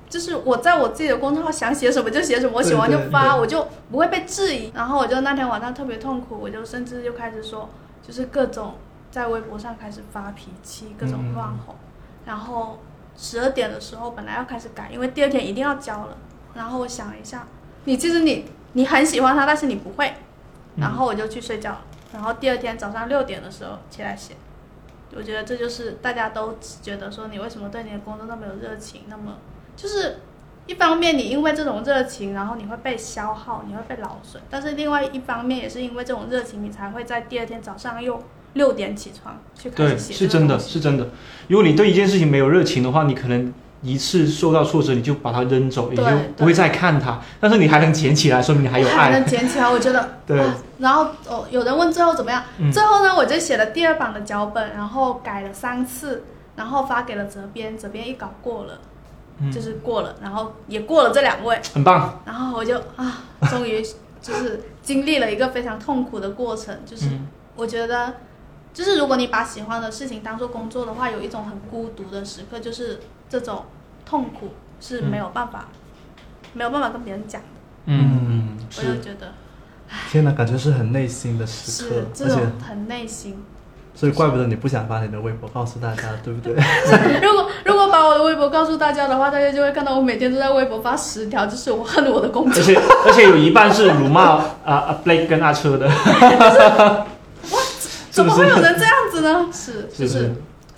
[0.09, 4.69] 就是我在我自己的公众号想写什么就写什么，我写完就发，我就不会被质疑。
[4.75, 7.69] 然后我就那天晚上特别痛苦，我就甚至就开始说，
[8.05, 8.73] 就是各种
[9.09, 11.75] 在微博上开始发脾气，各种乱吼。
[12.25, 12.79] 然后
[13.17, 16.17] 十二点的时候本来要开始改，因为第二天一定要交了。
[16.53, 17.47] 然后我想了一下，
[17.85, 20.13] 你其实你你很喜欢他，但是你不会。
[20.75, 21.81] 然后我就去睡觉了。
[22.15, 24.35] 然后第二天早上六点的时候起来写，
[25.13, 29.35] 我觉得这就是大家都觉得说你为什么对你的工作那么有热情，那么
[29.75, 30.19] 就是
[30.65, 38.23] 一方面你因为这种热情，然后你会被消耗，你会被劳损，但是另外一方面也是因为这种热情，你才会在第二天早上又
[38.53, 40.13] 六点起床去开对，始写。
[40.13, 41.09] 是真的，是真的。
[41.49, 43.53] 如果你对一件事情没有热情的话，你可能
[43.85, 46.03] 一次受到挫折，你就把它扔走，你就
[46.35, 47.19] 不会再看它。
[47.39, 49.25] 但是你还能捡起来，说明你还有爱还能。
[49.25, 52.43] 捡起来，我觉得 对啊然后哦，有人问最后怎么样？
[52.57, 56.23] 嗯最后呢，我就写了第二版的脚本，然后改了三次，
[56.55, 58.79] 然后发给了责编，责编一稿过了，
[59.39, 62.21] 嗯就是过了，然后也过了这两位，很棒。
[62.25, 63.81] 然后我就啊，终于
[64.21, 68.15] 就是经历了一个非常痛苦的过程，就是嗯我觉得，
[68.73, 73.63] 就是如果你把喜欢的事情当做工作的话，有一种很孤独的时刻，就是这种
[74.05, 75.67] 痛苦是没有办法，
[76.53, 77.47] 没有办法跟别人讲的。
[77.85, 79.33] 嗯，我就是觉得
[80.09, 83.43] 天哪，感觉是很内心的时刻是，这种很内心。
[83.97, 86.53] 所以怪不得你不想把你的微博告诉大家，对不对？
[87.23, 92.61] 如果如果把我的微博告诉大家的话，大家就会看到我每天都在微博发十条，就是我恨我的工作。
[92.61, 95.89] 而且而且有一半是辱骂啊啊 Blake 跟阿车的，
[97.47, 97.55] 是
[98.11, 98.25] 怎？
[98.25, 99.47] 么会有人这样子呢？
[99.53, 100.35] 是，是不就是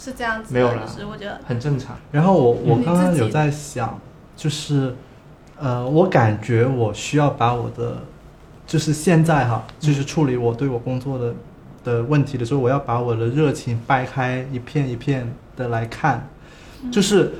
[0.07, 1.97] 是这样子，没有啦就是我觉得很正常。
[2.11, 3.99] 然后我我刚刚有在想，
[4.37, 4.95] 就是
[5.59, 7.97] 呃，我感觉我需要把我的，
[8.65, 11.33] 就是现在哈，就是处理我对我工作的
[11.83, 16.29] 的问题的时候，我要把我的热情掰开一片一片的来看，
[16.89, 17.33] 就是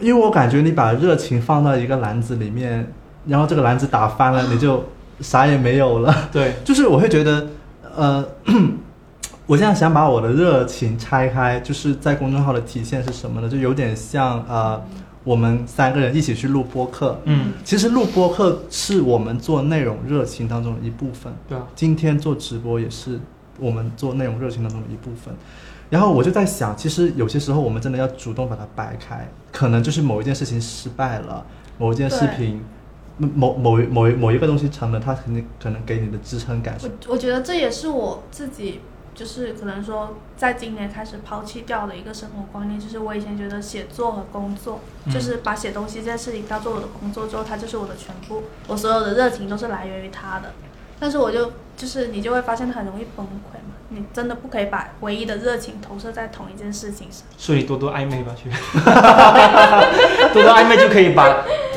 [0.00, 2.92] 因为我感觉你把热情放到一个篮子里面，
[3.26, 4.84] 然后这个篮子打翻了， 你就
[5.20, 6.28] 啥也没有了。
[6.30, 7.46] 对， 就是我会觉得，
[7.96, 8.22] 呃，
[9.52, 13.46] 我现在想把我的热情拆开，就是在公众号的体现是什么呢？
[13.46, 14.82] 就有点像呃，
[15.24, 17.20] 我们三个人一起去录播客。
[17.24, 21.30] 嗯，其实录播客是我们做内容热情当中的一部分。
[21.46, 23.20] 对啊，今天做直播也是
[23.58, 25.34] 我们做内容热情当中的一部分。
[25.90, 31.44] 然后我就在想，其实有些时候我们真的要主动把它掰开，可能就是某一件事情失败了，
[31.76, 32.64] 某一件视对频，
[33.18, 38.80] 某某一某一某一个东西成了，它肯定可能给你的支撑感是我我觉得这也是我自己，
[39.14, 50.52] 就是可能说，在今年开始抛弃掉的一个生活观念，就是我以前觉得写作和工作，嗯就是把写东西这件事情当做我的工作之后，它就是我的全部，我所有的热情都是来源于它的。
[50.98, 57.22] 但是我就就是你就会发现它很容易崩溃嘛，你真的不可以把唯一的热情投射在同一件事情上。
[57.36, 58.48] 所以多多暧昧吧，去，
[60.32, 61.24] 多多暧昧就可以把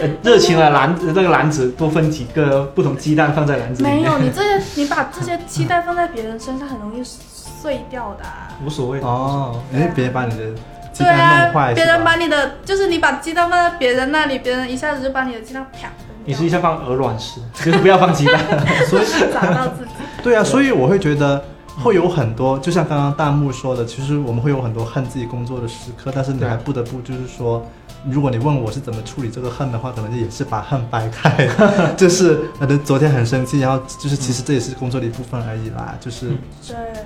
[0.02, 4.02] 呃热情的篮子这个篮子多分几个不同鸡蛋放在篮子里面。
[4.02, 9.00] 没有，你这些 你把这些期待放在别人身上，很容易碎掉的啊、无所谓。
[9.02, 10.46] 哦，因为别人把你的
[10.94, 15.90] 鸡对蛋弄坏，啊，别人把你的，就是你把鸡蛋放在别人那里，别人一下子就把你的鸡蛋啪
[16.28, 18.40] 你是一下放鹅卵石，就是不要放鸡蛋。
[18.90, 19.92] 所以砸到自己。
[20.24, 21.44] 对啊，所以我会觉得
[21.84, 27.66] 会有很多，就像刚刚弹幕说的，其实我们会有很多恨自己工作的时刻，但是你还不得不就是说，
[28.10, 31.48] 如果你问我是怎么处理这个恨的话，可能也是把恨掰开，
[31.98, 36.32] 就是可能昨天很生气，然后就是其实这也是工作的一部分而已啦，就是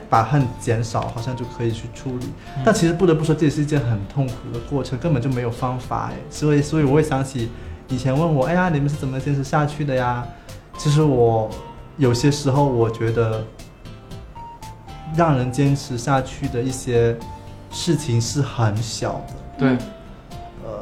[0.09, 2.27] 把恨减少，好像就可以去处理。
[2.63, 6.17] 但其实不得不说，这也是一件很痛苦的过程，根本就没有方法哎。
[6.29, 7.49] 所以，所以我会想起
[7.87, 10.23] 以前问我，哎呀，你们是怎么坚持下去的呀？
[10.77, 11.49] 其实我
[11.97, 13.43] 有些时候我觉得，
[15.15, 17.15] 让人坚持下去的一些
[17.71, 19.33] 事情是很小的。
[19.57, 19.69] 对，
[20.63, 20.81] 呃，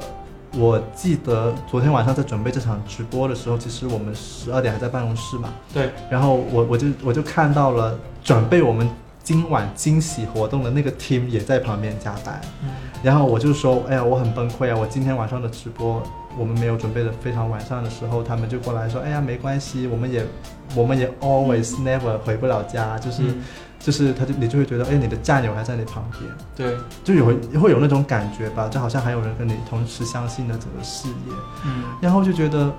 [0.57, 8.89] 我记得昨天晚上在准备这场直播的时候，其实我们十二点还在办公室嘛，对，然后我我就我就看到了准备我们
[9.23, 12.69] 今晚惊喜活动的那个 team 也在旁边加班，嗯。
[13.03, 14.75] 然后我就说，哎呀，我很崩溃啊！
[14.75, 16.01] 我今天晚上的直播
[16.35, 20.25] 我们没有准备的非常完善的时候，他们就过来说，哎呀，没关系，我们也
[20.73, 23.43] 我们也 always never 回不了家，就是、嗯
[23.79, 26.23] 就是他就你就会觉得，哎，你的战友还在你旁边，
[26.55, 27.25] 对，就有
[27.59, 31.33] 会有那种感觉吧，就好像还有人跟你同时相信了整个事业，
[31.65, 32.71] 嗯，然后就觉得，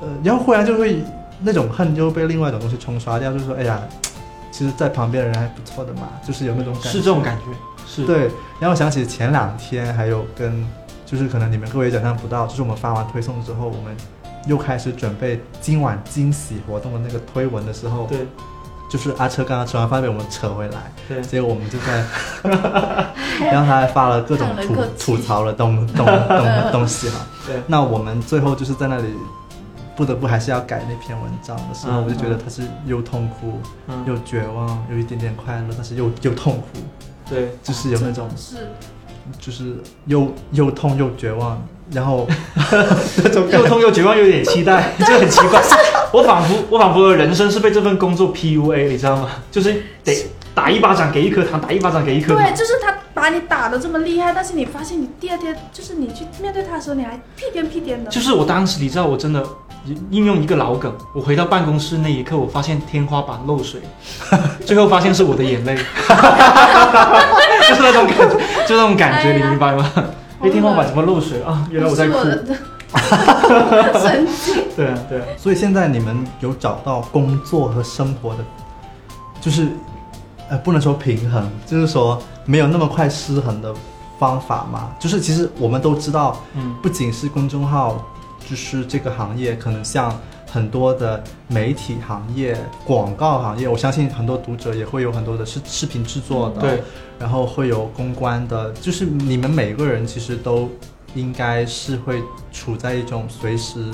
[0.00, 1.02] 呃，然后忽然就会
[1.40, 3.80] 那种恨就被另外一种东西冲刷掉，就是说，哎呀，
[4.50, 7.44] 其实，在旁边的人还不错的嘛，就是有那种感觉，是这种感觉，
[7.86, 8.30] 是，对。
[8.58, 10.66] 然后想起前两天还有跟，
[11.04, 13.94] 就是可能你们各位想象不到，就是我们发完推送之后，我们
[14.46, 18.26] 又开始准备今晚惊喜活动的那个推文的时候，对，
[18.88, 22.04] 就是阿车刚刚吃完饭被我们扯回来，对，结果我们就在，
[23.40, 27.26] 然后他还发了各种吐吐槽的东 东东东西哈。
[27.46, 29.08] 对，那我们最后就是在那里
[29.96, 36.66] 不得不还是要改那篇文章的时候，嗯我就觉得他是又痛苦、嗯，又绝望，有一点点快乐，但是又又痛苦，
[37.28, 38.68] 对，就是有那种是。
[39.40, 41.60] 就是又又痛又绝望，
[41.92, 42.26] 然后
[43.52, 45.62] 又痛又绝望，又有点期待， 就很奇怪。
[46.12, 49.28] 我仿佛我仿佛的人生是被这份工作 PUA，你知道吗？
[49.50, 52.52] 就是得打一巴掌给一颗糖，打一巴掌给一颗糖对，。
[52.52, 58.10] 就是他把你打的这么厉害，但是你发现你第二天就是你去面对他的时候，你还屁颠屁颠的。
[58.10, 59.44] 就是我当时，你知道，我真的
[60.10, 63.80] 应用一个老梗，我回到办公室那一刻，我发现天花板漏水，
[64.64, 65.82] 最后发现是我的眼泪，就
[67.74, 69.92] 是那种感觉，就那种感觉，哎你明白吗？
[70.46, 71.66] 哎，天花板怎么漏水啊？
[71.70, 72.14] 原来我在哭。
[74.76, 75.24] 对啊，对啊。
[75.36, 78.44] 所以现在你们有找到工作和生活的，
[79.40, 79.68] 就是，
[80.48, 83.74] 呃，不能说平衡，就是说没有那么快失衡的
[84.18, 84.90] 方法嘛。
[85.00, 88.00] 就是其实我们都知道，嗯，不仅是公众号，
[88.48, 90.16] 就是这个行业，可能像
[90.56, 96.82] 很多的媒体行业、广告行业，我相信很多读者也会有很多的是视频制作的，对，
[97.18, 100.70] 然后会有公关的，就是你们每个人其实都
[101.14, 103.84] 应该是会处在一种随时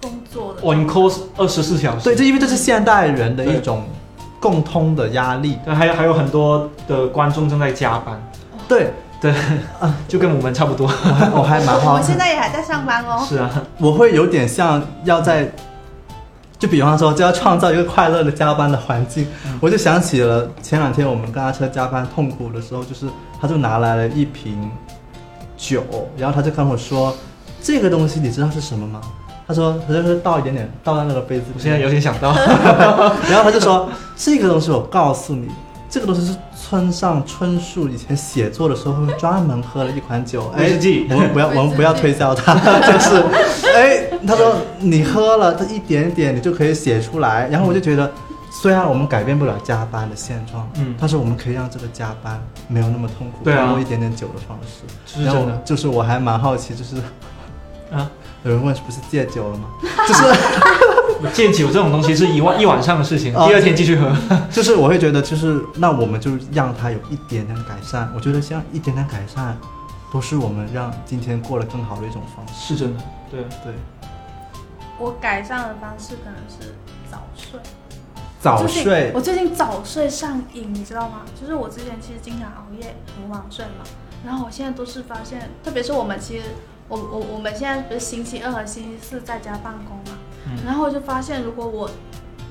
[0.00, 2.04] 工作的 on call 二十四小时。
[2.04, 3.82] 对，这因为这是现代人的一种
[4.38, 5.58] 共通的压力。
[5.64, 8.22] 对，还有还有很多的观众正在加班，
[8.68, 8.92] 对，
[10.08, 10.86] 就跟我们差不多。
[10.86, 13.24] 我还我还蛮我好我，现在也还在上班哦。
[13.28, 15.50] 是啊，我会有点像要在，
[16.58, 19.26] 就比方说就要创造一个快乐的加班的环境。
[19.46, 23.06] 嗯我就想起了前两天我们跟阿车加班痛苦的时候，就是
[23.40, 24.70] 他就拿来了一瓶
[25.56, 25.82] 酒，
[26.18, 27.16] 然后他就跟我说
[27.62, 29.00] ：“这个东西你知道是什么吗？”
[29.48, 32.34] 他说：“他就是倒一点点，倒在那个杯子里。”我现在有点想到，
[33.30, 35.48] 然后他就说：“这个东西我告诉你，
[35.96, 40.52] 这个东西是村上春树以前写作的时候专门喝了一款酒。
[40.54, 42.52] 哎威士忌，我们不要， 我们不要推销它，
[42.86, 43.16] 就是，
[43.74, 47.48] 哎，他说你喝了这一点点，你就可以写出来。
[47.48, 48.12] 然后我就觉得，
[48.50, 54.82] 虽然我们改变不了加班的现状，嗯但是我们可以让这个加班没有那么痛苦，对啊通过一点点酒的方式。
[55.06, 56.96] 是然后就是我还蛮好奇，就是
[57.90, 58.06] 啊。
[58.44, 59.64] 有人问是不是戒酒了吗？
[60.06, 60.22] 就是
[61.32, 64.14] 戒酒这种东西是一晚一晚上的事情，哦第二天继续喝。
[64.50, 68.10] 就是我会觉得，就是那我们就让它有一点点改善。
[68.14, 69.56] 我觉得像一点点改善，
[70.12, 72.74] 都是我们让今天过得更好的一种方式。
[72.74, 73.72] 是真的，对，对，
[74.98, 76.74] 我改善的方式可能是
[77.10, 77.60] 早睡。
[78.38, 81.22] 早睡我最近早睡上瘾，你知道吗？
[81.40, 83.84] 就是我之前其实经常熬夜，很晚睡嘛。
[84.24, 86.44] 然后我现在都是发现，特别是我们其实，
[86.86, 91.90] 我我我们现在不是星期二和星期四在家办公嘛，嗯然后我就发现，如果我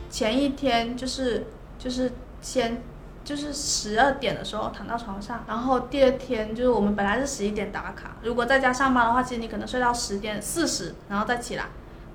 [0.10, 1.48] 前一天就是
[1.80, 2.82] 就是先
[3.24, 11.66] 就是十二点的时候躺到床上，然后第二天就是我们本来是十一点打卡，如果在家上班的话，其实你可能睡到十点四十，然后再起来，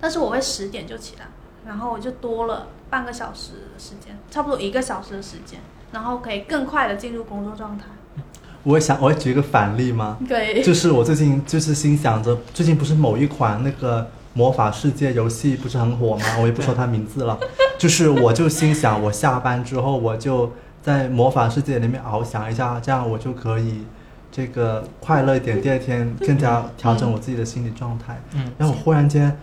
[0.00, 1.26] 但是我会十点就起来，
[1.66, 5.60] 然后我就多了半个小时的时间，差不多一个小时的时间，
[5.92, 7.86] 然后可以更快的进入工作状态。
[8.62, 10.18] 我会想，我会举一个反例吗？
[10.28, 16.24] 对，就是我最近就是心想着，最近不是某一款那个魔法世界游戏不是很火吗？
[16.40, 17.38] 我也不说它名字了，
[17.78, 23.84] 就是我就心想，我下班之后我就在魔法世界里面翱翔一下，这样我就可以
[24.30, 28.20] 这个快乐一点，第二天更加调整我自己的心理状态。
[28.34, 29.36] 嗯，然后我忽然间，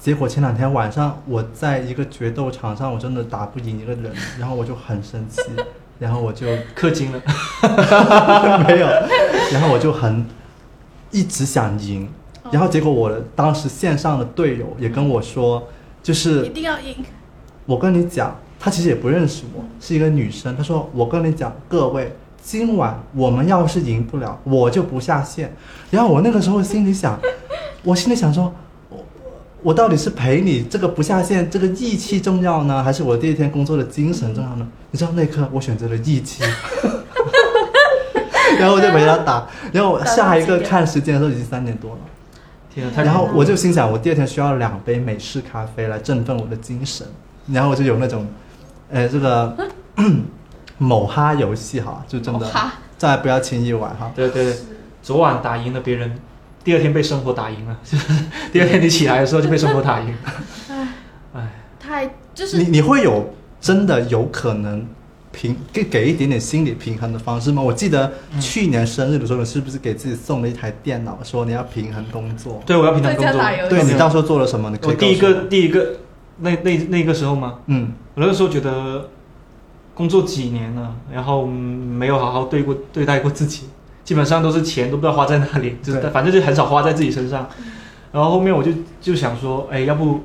[0.00, 5.42] 结果前两天晚上我在一个决斗场上，我真的打不赢一个人，然后我就很生气，
[6.00, 7.20] 然后我就氪金了。
[8.66, 8.86] 没有，
[9.52, 10.26] 然后我就很
[11.10, 12.08] 一直想赢，
[12.52, 15.66] 然后结果我的当时线上的队友也跟我说，
[16.02, 16.94] 就是一定要赢。
[17.66, 22.14] 我跟你讲，她其实也不认识我，是一个女生，她说我跟你讲，各位。
[22.44, 25.54] 今晚我们要是赢不了，我就不下线。
[25.92, 27.16] 然后我那个时候心里想，
[27.84, 28.52] 我心里想说，
[28.88, 28.98] 我
[29.62, 34.66] 我到底是陪你这个不下线，这个义气重要呢，还是我第一天工作的精神重要呢？
[34.90, 36.42] 你知道那一刻我选择了义气，
[38.58, 41.98] 然后我就陪他打，然后下一个看时间的时候已经三点多了，
[42.74, 47.06] 天啊，然后我就心想，我第二天需要两杯美式咖啡来振奋我的精神，
[47.48, 48.26] 然后我就有那种，
[48.90, 49.56] 呃，这个
[50.78, 54.10] 某哈游戏哈，就真的哈，再不要轻易玩哈。
[54.14, 54.56] 对对对，
[55.02, 56.16] 昨晚打赢了别人，
[56.64, 58.12] 第二天被生活打赢了，就 是
[58.52, 60.14] 第二天你起来的时候就被生活打赢。
[61.34, 64.86] 哎，太就是你你会有真的有可能
[65.32, 67.60] 平给给一点点心理平衡的方式吗？
[67.62, 72.62] 我记得去年生日的时候，你是不是给自己送了一台电脑，说你要平衡工作？
[72.66, 73.42] 对，我要平衡工作。
[73.68, 74.70] 对你到时候做了什么？
[74.70, 75.96] 你可以我第一个第一个
[76.38, 77.58] 那那那个时候吗？
[77.66, 79.08] 嗯我那个时候觉得
[79.94, 83.64] 工作几年了，然后、嗯没有好好对过对待过自己，
[84.04, 87.48] 基本上都是钱都不知道花在哪里，就是反正就很少花在自己身上。
[88.10, 88.70] 然后后面我就
[89.00, 90.20] 就想说，哎，要不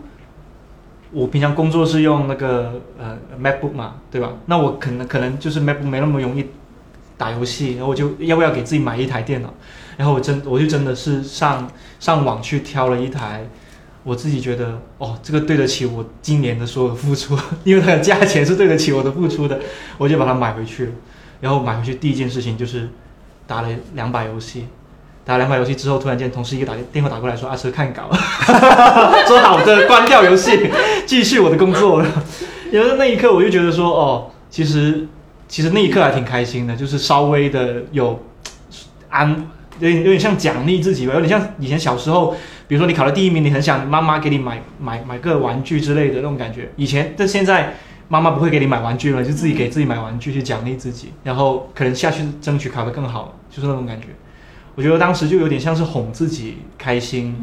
[1.12, 4.34] 我平常工作是用那个呃 MacBook 嘛，对吧？
[4.48, 6.48] 那我可能可能就是 MacBook 没那么容易
[7.18, 9.54] 打游戏，然后我就要不要给自己买一台电脑？
[9.96, 13.48] 然后我真我就真的是上上网去挑了一台
[14.04, 19.60] 我自己觉得哦，这个对得起我今年的所有付出， 因为它的价钱是对得起我的付出的，
[19.98, 20.92] 我就把它买回去了。
[21.42, 22.90] 然后买回去第一件事情就是
[23.46, 24.68] 打了两把游戏，
[25.28, 28.10] 打两把游戏之后，突然间同事一个打电话打过来说阿车看稿，
[29.28, 30.72] 说好的关掉游戏，
[31.06, 32.02] 继续我的工作。
[32.72, 35.06] 然后那一刻我就觉得说哦，其实
[35.50, 38.18] 其实那一刻还挺开心的，就是稍微的有
[39.10, 39.30] 安，
[39.80, 42.34] 有点有点像奖励自己吧，有点像以前小时候，
[42.70, 46.70] 比如说你考了第一名，你很想妈妈给你买买买个玩具之类的那种感觉。
[46.78, 47.76] 以前但现在
[48.08, 54.08] 妈妈不会给你买玩具了，就自己给自己买玩具去奖励自己，然后可能下去争取考得更好，就是那种感觉。
[54.78, 57.36] 我觉得当时就有点像是哄自己开心，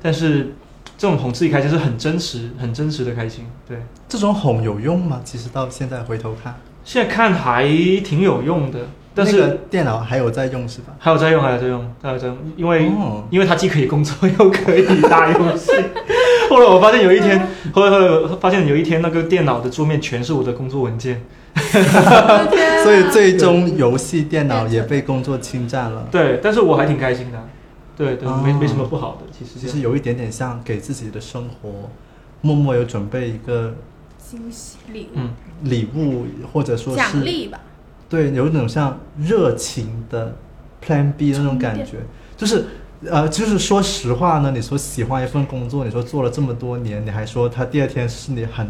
[0.00, 0.54] 但是
[0.96, 3.44] 这种哄自己开心是很真实、很真实的开心。
[3.68, 3.76] 对，
[4.08, 5.20] 这种哄有用吗？
[5.22, 7.68] 其实到现在回头看，现在看还
[8.02, 10.94] 挺有用的，但是、那个电脑还有在用是吧？
[10.98, 15.70] 还有在用，还有在用，还有在用，因为、哦因为它既可以工作又可以打游戏。
[16.48, 21.22] 后来我发现有一天，后来后来我发现有一天那个电脑的桌面全是我的工作文件。
[22.84, 26.08] 所以最终游戏电脑也被工作侵占了。
[26.10, 27.48] 对，但是我还挺开心的。
[27.96, 31.90] 对对，没哦没什么不好的，其实其实有一点点像给自己的生活
[32.40, 33.74] 默默有准备一个
[34.18, 35.30] 惊喜礼物、嗯，
[35.64, 37.58] 礼物，或者说是奖励吧。
[38.08, 40.36] 对，有一种像热情的
[40.86, 41.96] Plan B 的那种感觉，
[42.36, 42.66] 就是
[43.04, 48.68] 呃，就是说实话呢，你说喜欢一份工作，你说做了这么多年，你还说他第二天是你很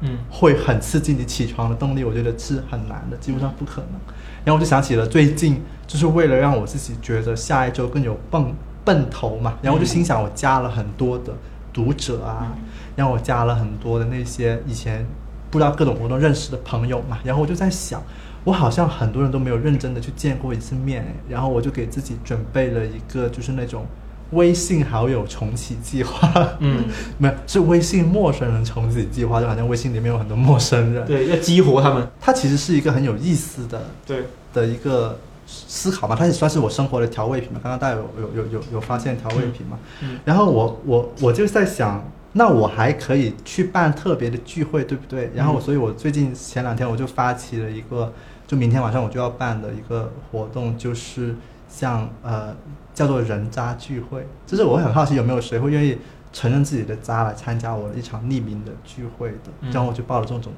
[0.00, 0.18] 嗯。
[0.30, 4.00] 会很刺激你起床的动力，我觉得是很难的，基本上不可能。
[4.44, 11.32] 然后我就想起了最近，就是为了让我自己觉得下一周更有奔奔头嘛，然后我就心想，我加了很多的
[11.72, 12.56] 读者啊，
[12.94, 15.04] 然后我加了很多的那些以前
[15.50, 18.00] 不知道各种活动认识的朋友嘛，然后我就在想，
[18.44, 23.84] 我好像很多人都没有认真的去见过一次面，哎然后我就给自己准备了一个就是那种
[24.30, 26.84] 微信好友重启计划，嗯，
[27.18, 32.06] 没有是微信陌生人重启计划，就好像微信里面有很多陌生人，对，要激活他们。
[32.20, 37.60] 它其实是一个很有意思的对，的一个思考嘛，它也算是我生活的调味品嘛。
[37.62, 39.78] 刚刚大家有有有有有发现调味品嘛？
[40.02, 45.30] 嗯然后我我我就在想，那我还可以去办特别的聚会，对不对？
[45.34, 48.12] 然后所以，我最近前两天我就发起了一个，
[48.46, 51.34] 就明天晚上我就要办的一个活动，就是
[51.68, 52.54] 像呃
[52.96, 55.98] 叫做人渣聚会，就是我很好奇有没有谁会愿意
[56.32, 60.50] 承认自己的渣来参加我的一场匿名的聚会的，嗯然后我就抱着这种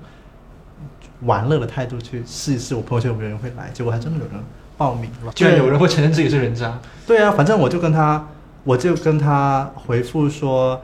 [1.23, 4.41] 玩乐的态度去试一试，我朋友圈有没有人会来，结果还真的有人
[4.77, 6.79] 报名了，居然有人会承认自己是人渣。
[7.09, 8.29] 对啊，反正我就跟他，
[8.63, 10.81] 我就跟他回复说，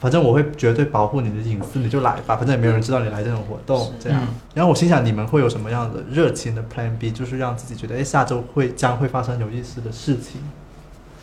[0.00, 4.18] 反正我会绝对保护你的隐私，你就来吧，反正也没有人知道你来这种活动，这样。
[4.22, 10.40] 嗯然后我心想，你们会有什么样的热情的 Plan B，就是让自己觉得，哎，下周会将会发生有意思的事情。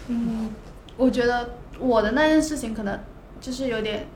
[0.08, 0.49] 嗯，
[0.97, 2.99] 我觉得我的那件事情可能
[3.39, 4.08] 就是有点，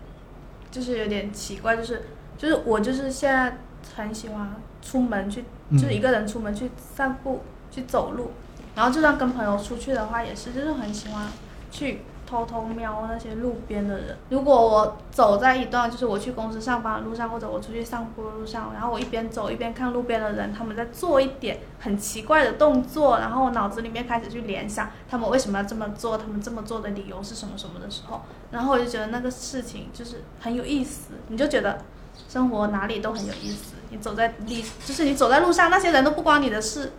[0.71, 2.03] 就是有点奇怪，就是
[2.37, 3.57] 就是我就是现在
[3.95, 5.77] 很喜欢出门去，嗯。
[5.77, 8.31] 就是一个人出门去散步、去走路，
[8.75, 11.27] 然后就算跟朋友出去的话，也是就是很喜欢
[11.71, 14.17] 去偷偷瞄那些路边的人。
[14.29, 28.21] 如果我走在一段就是我去公司上班的路上，或者我出去散步的路上，然后我一边走一边看路边的人，他们在做一点很奇怪的动作，然后我脑子里面开始去联想他们为什么要这么做，他们这么做的理由是什么什么的时候，
[28.51, 31.79] 然后我就觉得那个事情就是很有意思，你就觉得
[32.27, 33.75] 生活哪里都很有意思。
[33.91, 36.91] 你走在你就是你走在路上，那些人都不关你的事，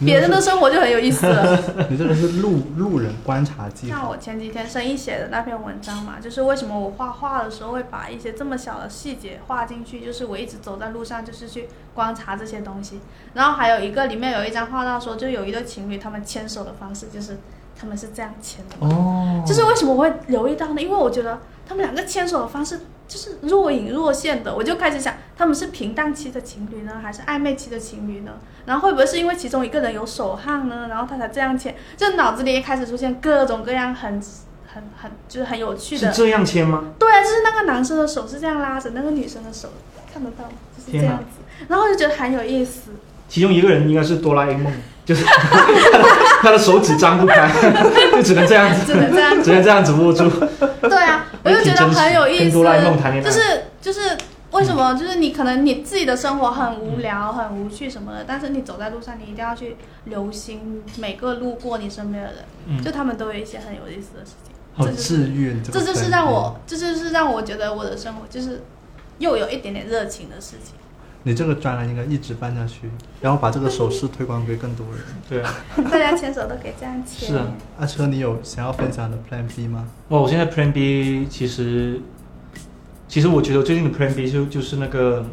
[0.00, 1.58] 别人的生活就很有意思了。
[1.88, 3.88] 你这个是路路人观察记。
[3.88, 13.00] 像我前几天生意写的那篇文章嘛，就是为什么我画画的时候会把一些这么小的细节画进去，就是我一直走在路上，就是去观察这些东西。
[13.34, 17.38] 然后还有一个里面有一张画到说，就有一对情侣他们牵手的方式，就是
[17.78, 18.86] 他们是这样牵的。
[18.86, 20.82] 哦，就是为什么我会留意到呢？
[20.82, 28.32] 因为我觉得他们两个牵手的方式就是若隐若现的，我就开始想，他们是平淡期的情侣呢，还是暧昧期的情侣呢？
[28.64, 31.74] 然后会不会是因为其中一个人有手汗呢，然后他才这样牵？
[31.96, 34.20] 就脑子里开始出现各种各样很
[34.72, 36.12] 很很就是很有趣的。
[36.12, 36.84] 是这样签吗？
[36.98, 39.68] 对啊，就是那个男生的手是这样拉着，那个女生的手
[40.12, 40.44] 看得到？
[40.76, 42.90] 就是这样子，然后我就觉得很有意思。
[43.28, 44.72] 其中一个人应该是哆啦 A 梦，
[45.04, 46.04] 就是他的
[46.42, 47.50] 他的手指张不开，
[48.12, 50.30] 就只能这样子，只能这样只能这样子握住。
[50.82, 54.16] 对啊，我就觉得很有意思，跟哆啦 A 梦谈恋爱就是就是
[54.56, 54.94] 为什么？
[54.94, 64.54] 就是你可能你自己的生活很无聊、很无趣什么的，但是你走在路上，你一定要去留心每个路过你身边的人，嗯就他们都有一些很有意思的事情。
[64.74, 68.62] 好这就是治愈，你这就是让我，这就是让我觉得我的生活就是
[69.18, 70.74] 又有一点点热情的事情。
[71.22, 72.88] 你这个专栏应该一直办下去，
[73.20, 75.00] 然后把这个手势推广给更多人。
[75.28, 75.52] 对啊，
[75.90, 77.28] 大家牵手都可以这样牵。
[77.28, 77.48] 是啊。
[77.80, 79.88] 阿车，你有想要分享的 Plan B 吗？
[80.10, 82.00] 哇，我现在 Plan B 其实，
[83.08, 85.24] 其实我觉得最近的 Plan B 就就是那个，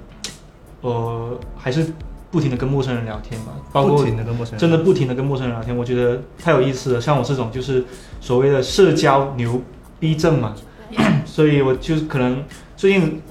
[0.82, 1.88] 呃，还是
[2.32, 7.02] 不停的跟陌生人聊天吧，包括停的跟陌生人，真的不停的跟陌生人聊天，我觉得太有意思了。
[7.02, 7.84] 像我这种就是
[8.22, 9.62] 所谓的社交牛
[10.00, 10.56] 逼症嘛，
[11.26, 12.44] 所以我就可能
[12.76, 13.22] 最近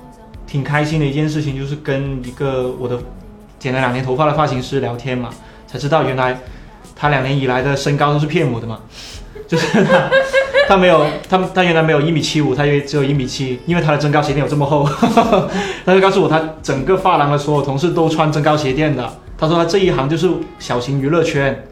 [0.47, 2.99] 挺开心的一件事情，就是跟一个我的
[3.59, 5.31] 剪了两年头发的发型师聊天嘛，
[5.67, 6.39] 才知道原来
[6.95, 8.81] 他两年以来的身高都是骗我的嘛，
[9.47, 10.11] 就是他
[10.69, 14.89] 他没有他他原来没有一米七五，他以为只有一米七，因为他的增高鞋垫有这么厚，
[15.85, 21.65] 他就告诉我他整个发廊的所有同事都穿增高鞋垫的，他说他这一行就是小型娱乐圈，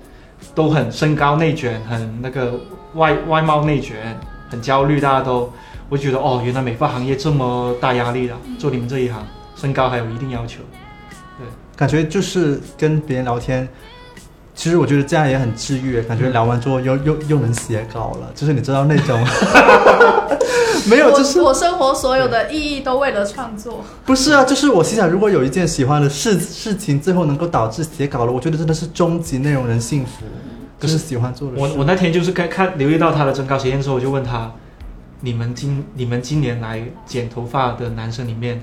[0.54, 2.60] 都很身高内卷，很那个
[2.94, 3.96] 外外貌内卷，
[4.50, 5.52] 很焦虑，大家都，
[5.88, 9.24] 我觉得哦，原来美发行业这么大压力的，做你们这一行，
[9.56, 10.60] 身高还有一定要求。
[11.38, 11.46] 对。
[11.76, 13.66] 感觉就是跟别人聊天，
[14.60, 19.18] 其实我觉得这样也很治愈，感觉聊完之后又又又能写稿了，就是你知道那种，
[20.84, 23.82] 没有，就是我我生活所有的意义都为了创作。
[24.04, 30.26] 不是啊，就是我心想，如果有一件喜欢的事事情，最后能够导致写稿了，我觉得真的是终极内容人幸福，
[30.78, 31.62] 就是喜欢做的事。
[31.62, 34.52] 我我那天就是看看留意到他的增高实验之后，我就问他，
[35.22, 38.60] 你们今你们今年来剪头发的男生里面，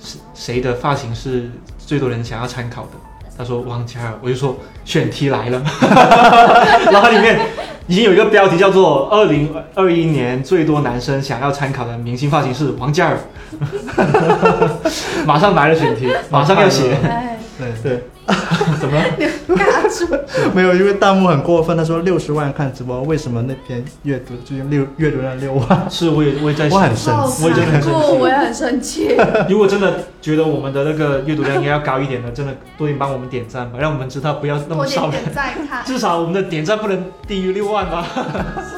[0.00, 2.90] 谁谁的发型是最多人想要参考的？
[3.38, 5.62] 他说王嘉尔，我就说选题来了，
[6.90, 7.38] 然后它里面
[7.86, 13.18] 已经有一个标题叫做“二零二一年最多男生想要参考的明星发型是王嘉尔”，
[15.24, 18.04] 马上来了选题，马上要写，哎，对对，
[18.80, 19.04] 怎么了？
[19.56, 20.06] 尬住。
[20.54, 25.86] 没有，因为弹幕很过分，他说六十万看直播，为什么那篇阅读就六阅读量六万？
[25.90, 29.16] 是我也我也在我很想，生气我也真的很生气，我也很生气。
[29.48, 35.84] 如果真的觉得我们的那个阅读量应该要高一点的，真的多点帮我们点赞吧，让我们知道不要那么少人，点点赞看。
[35.84, 38.06] 至少我们的点赞不能低于六万吧。
[38.14, 38.76] 是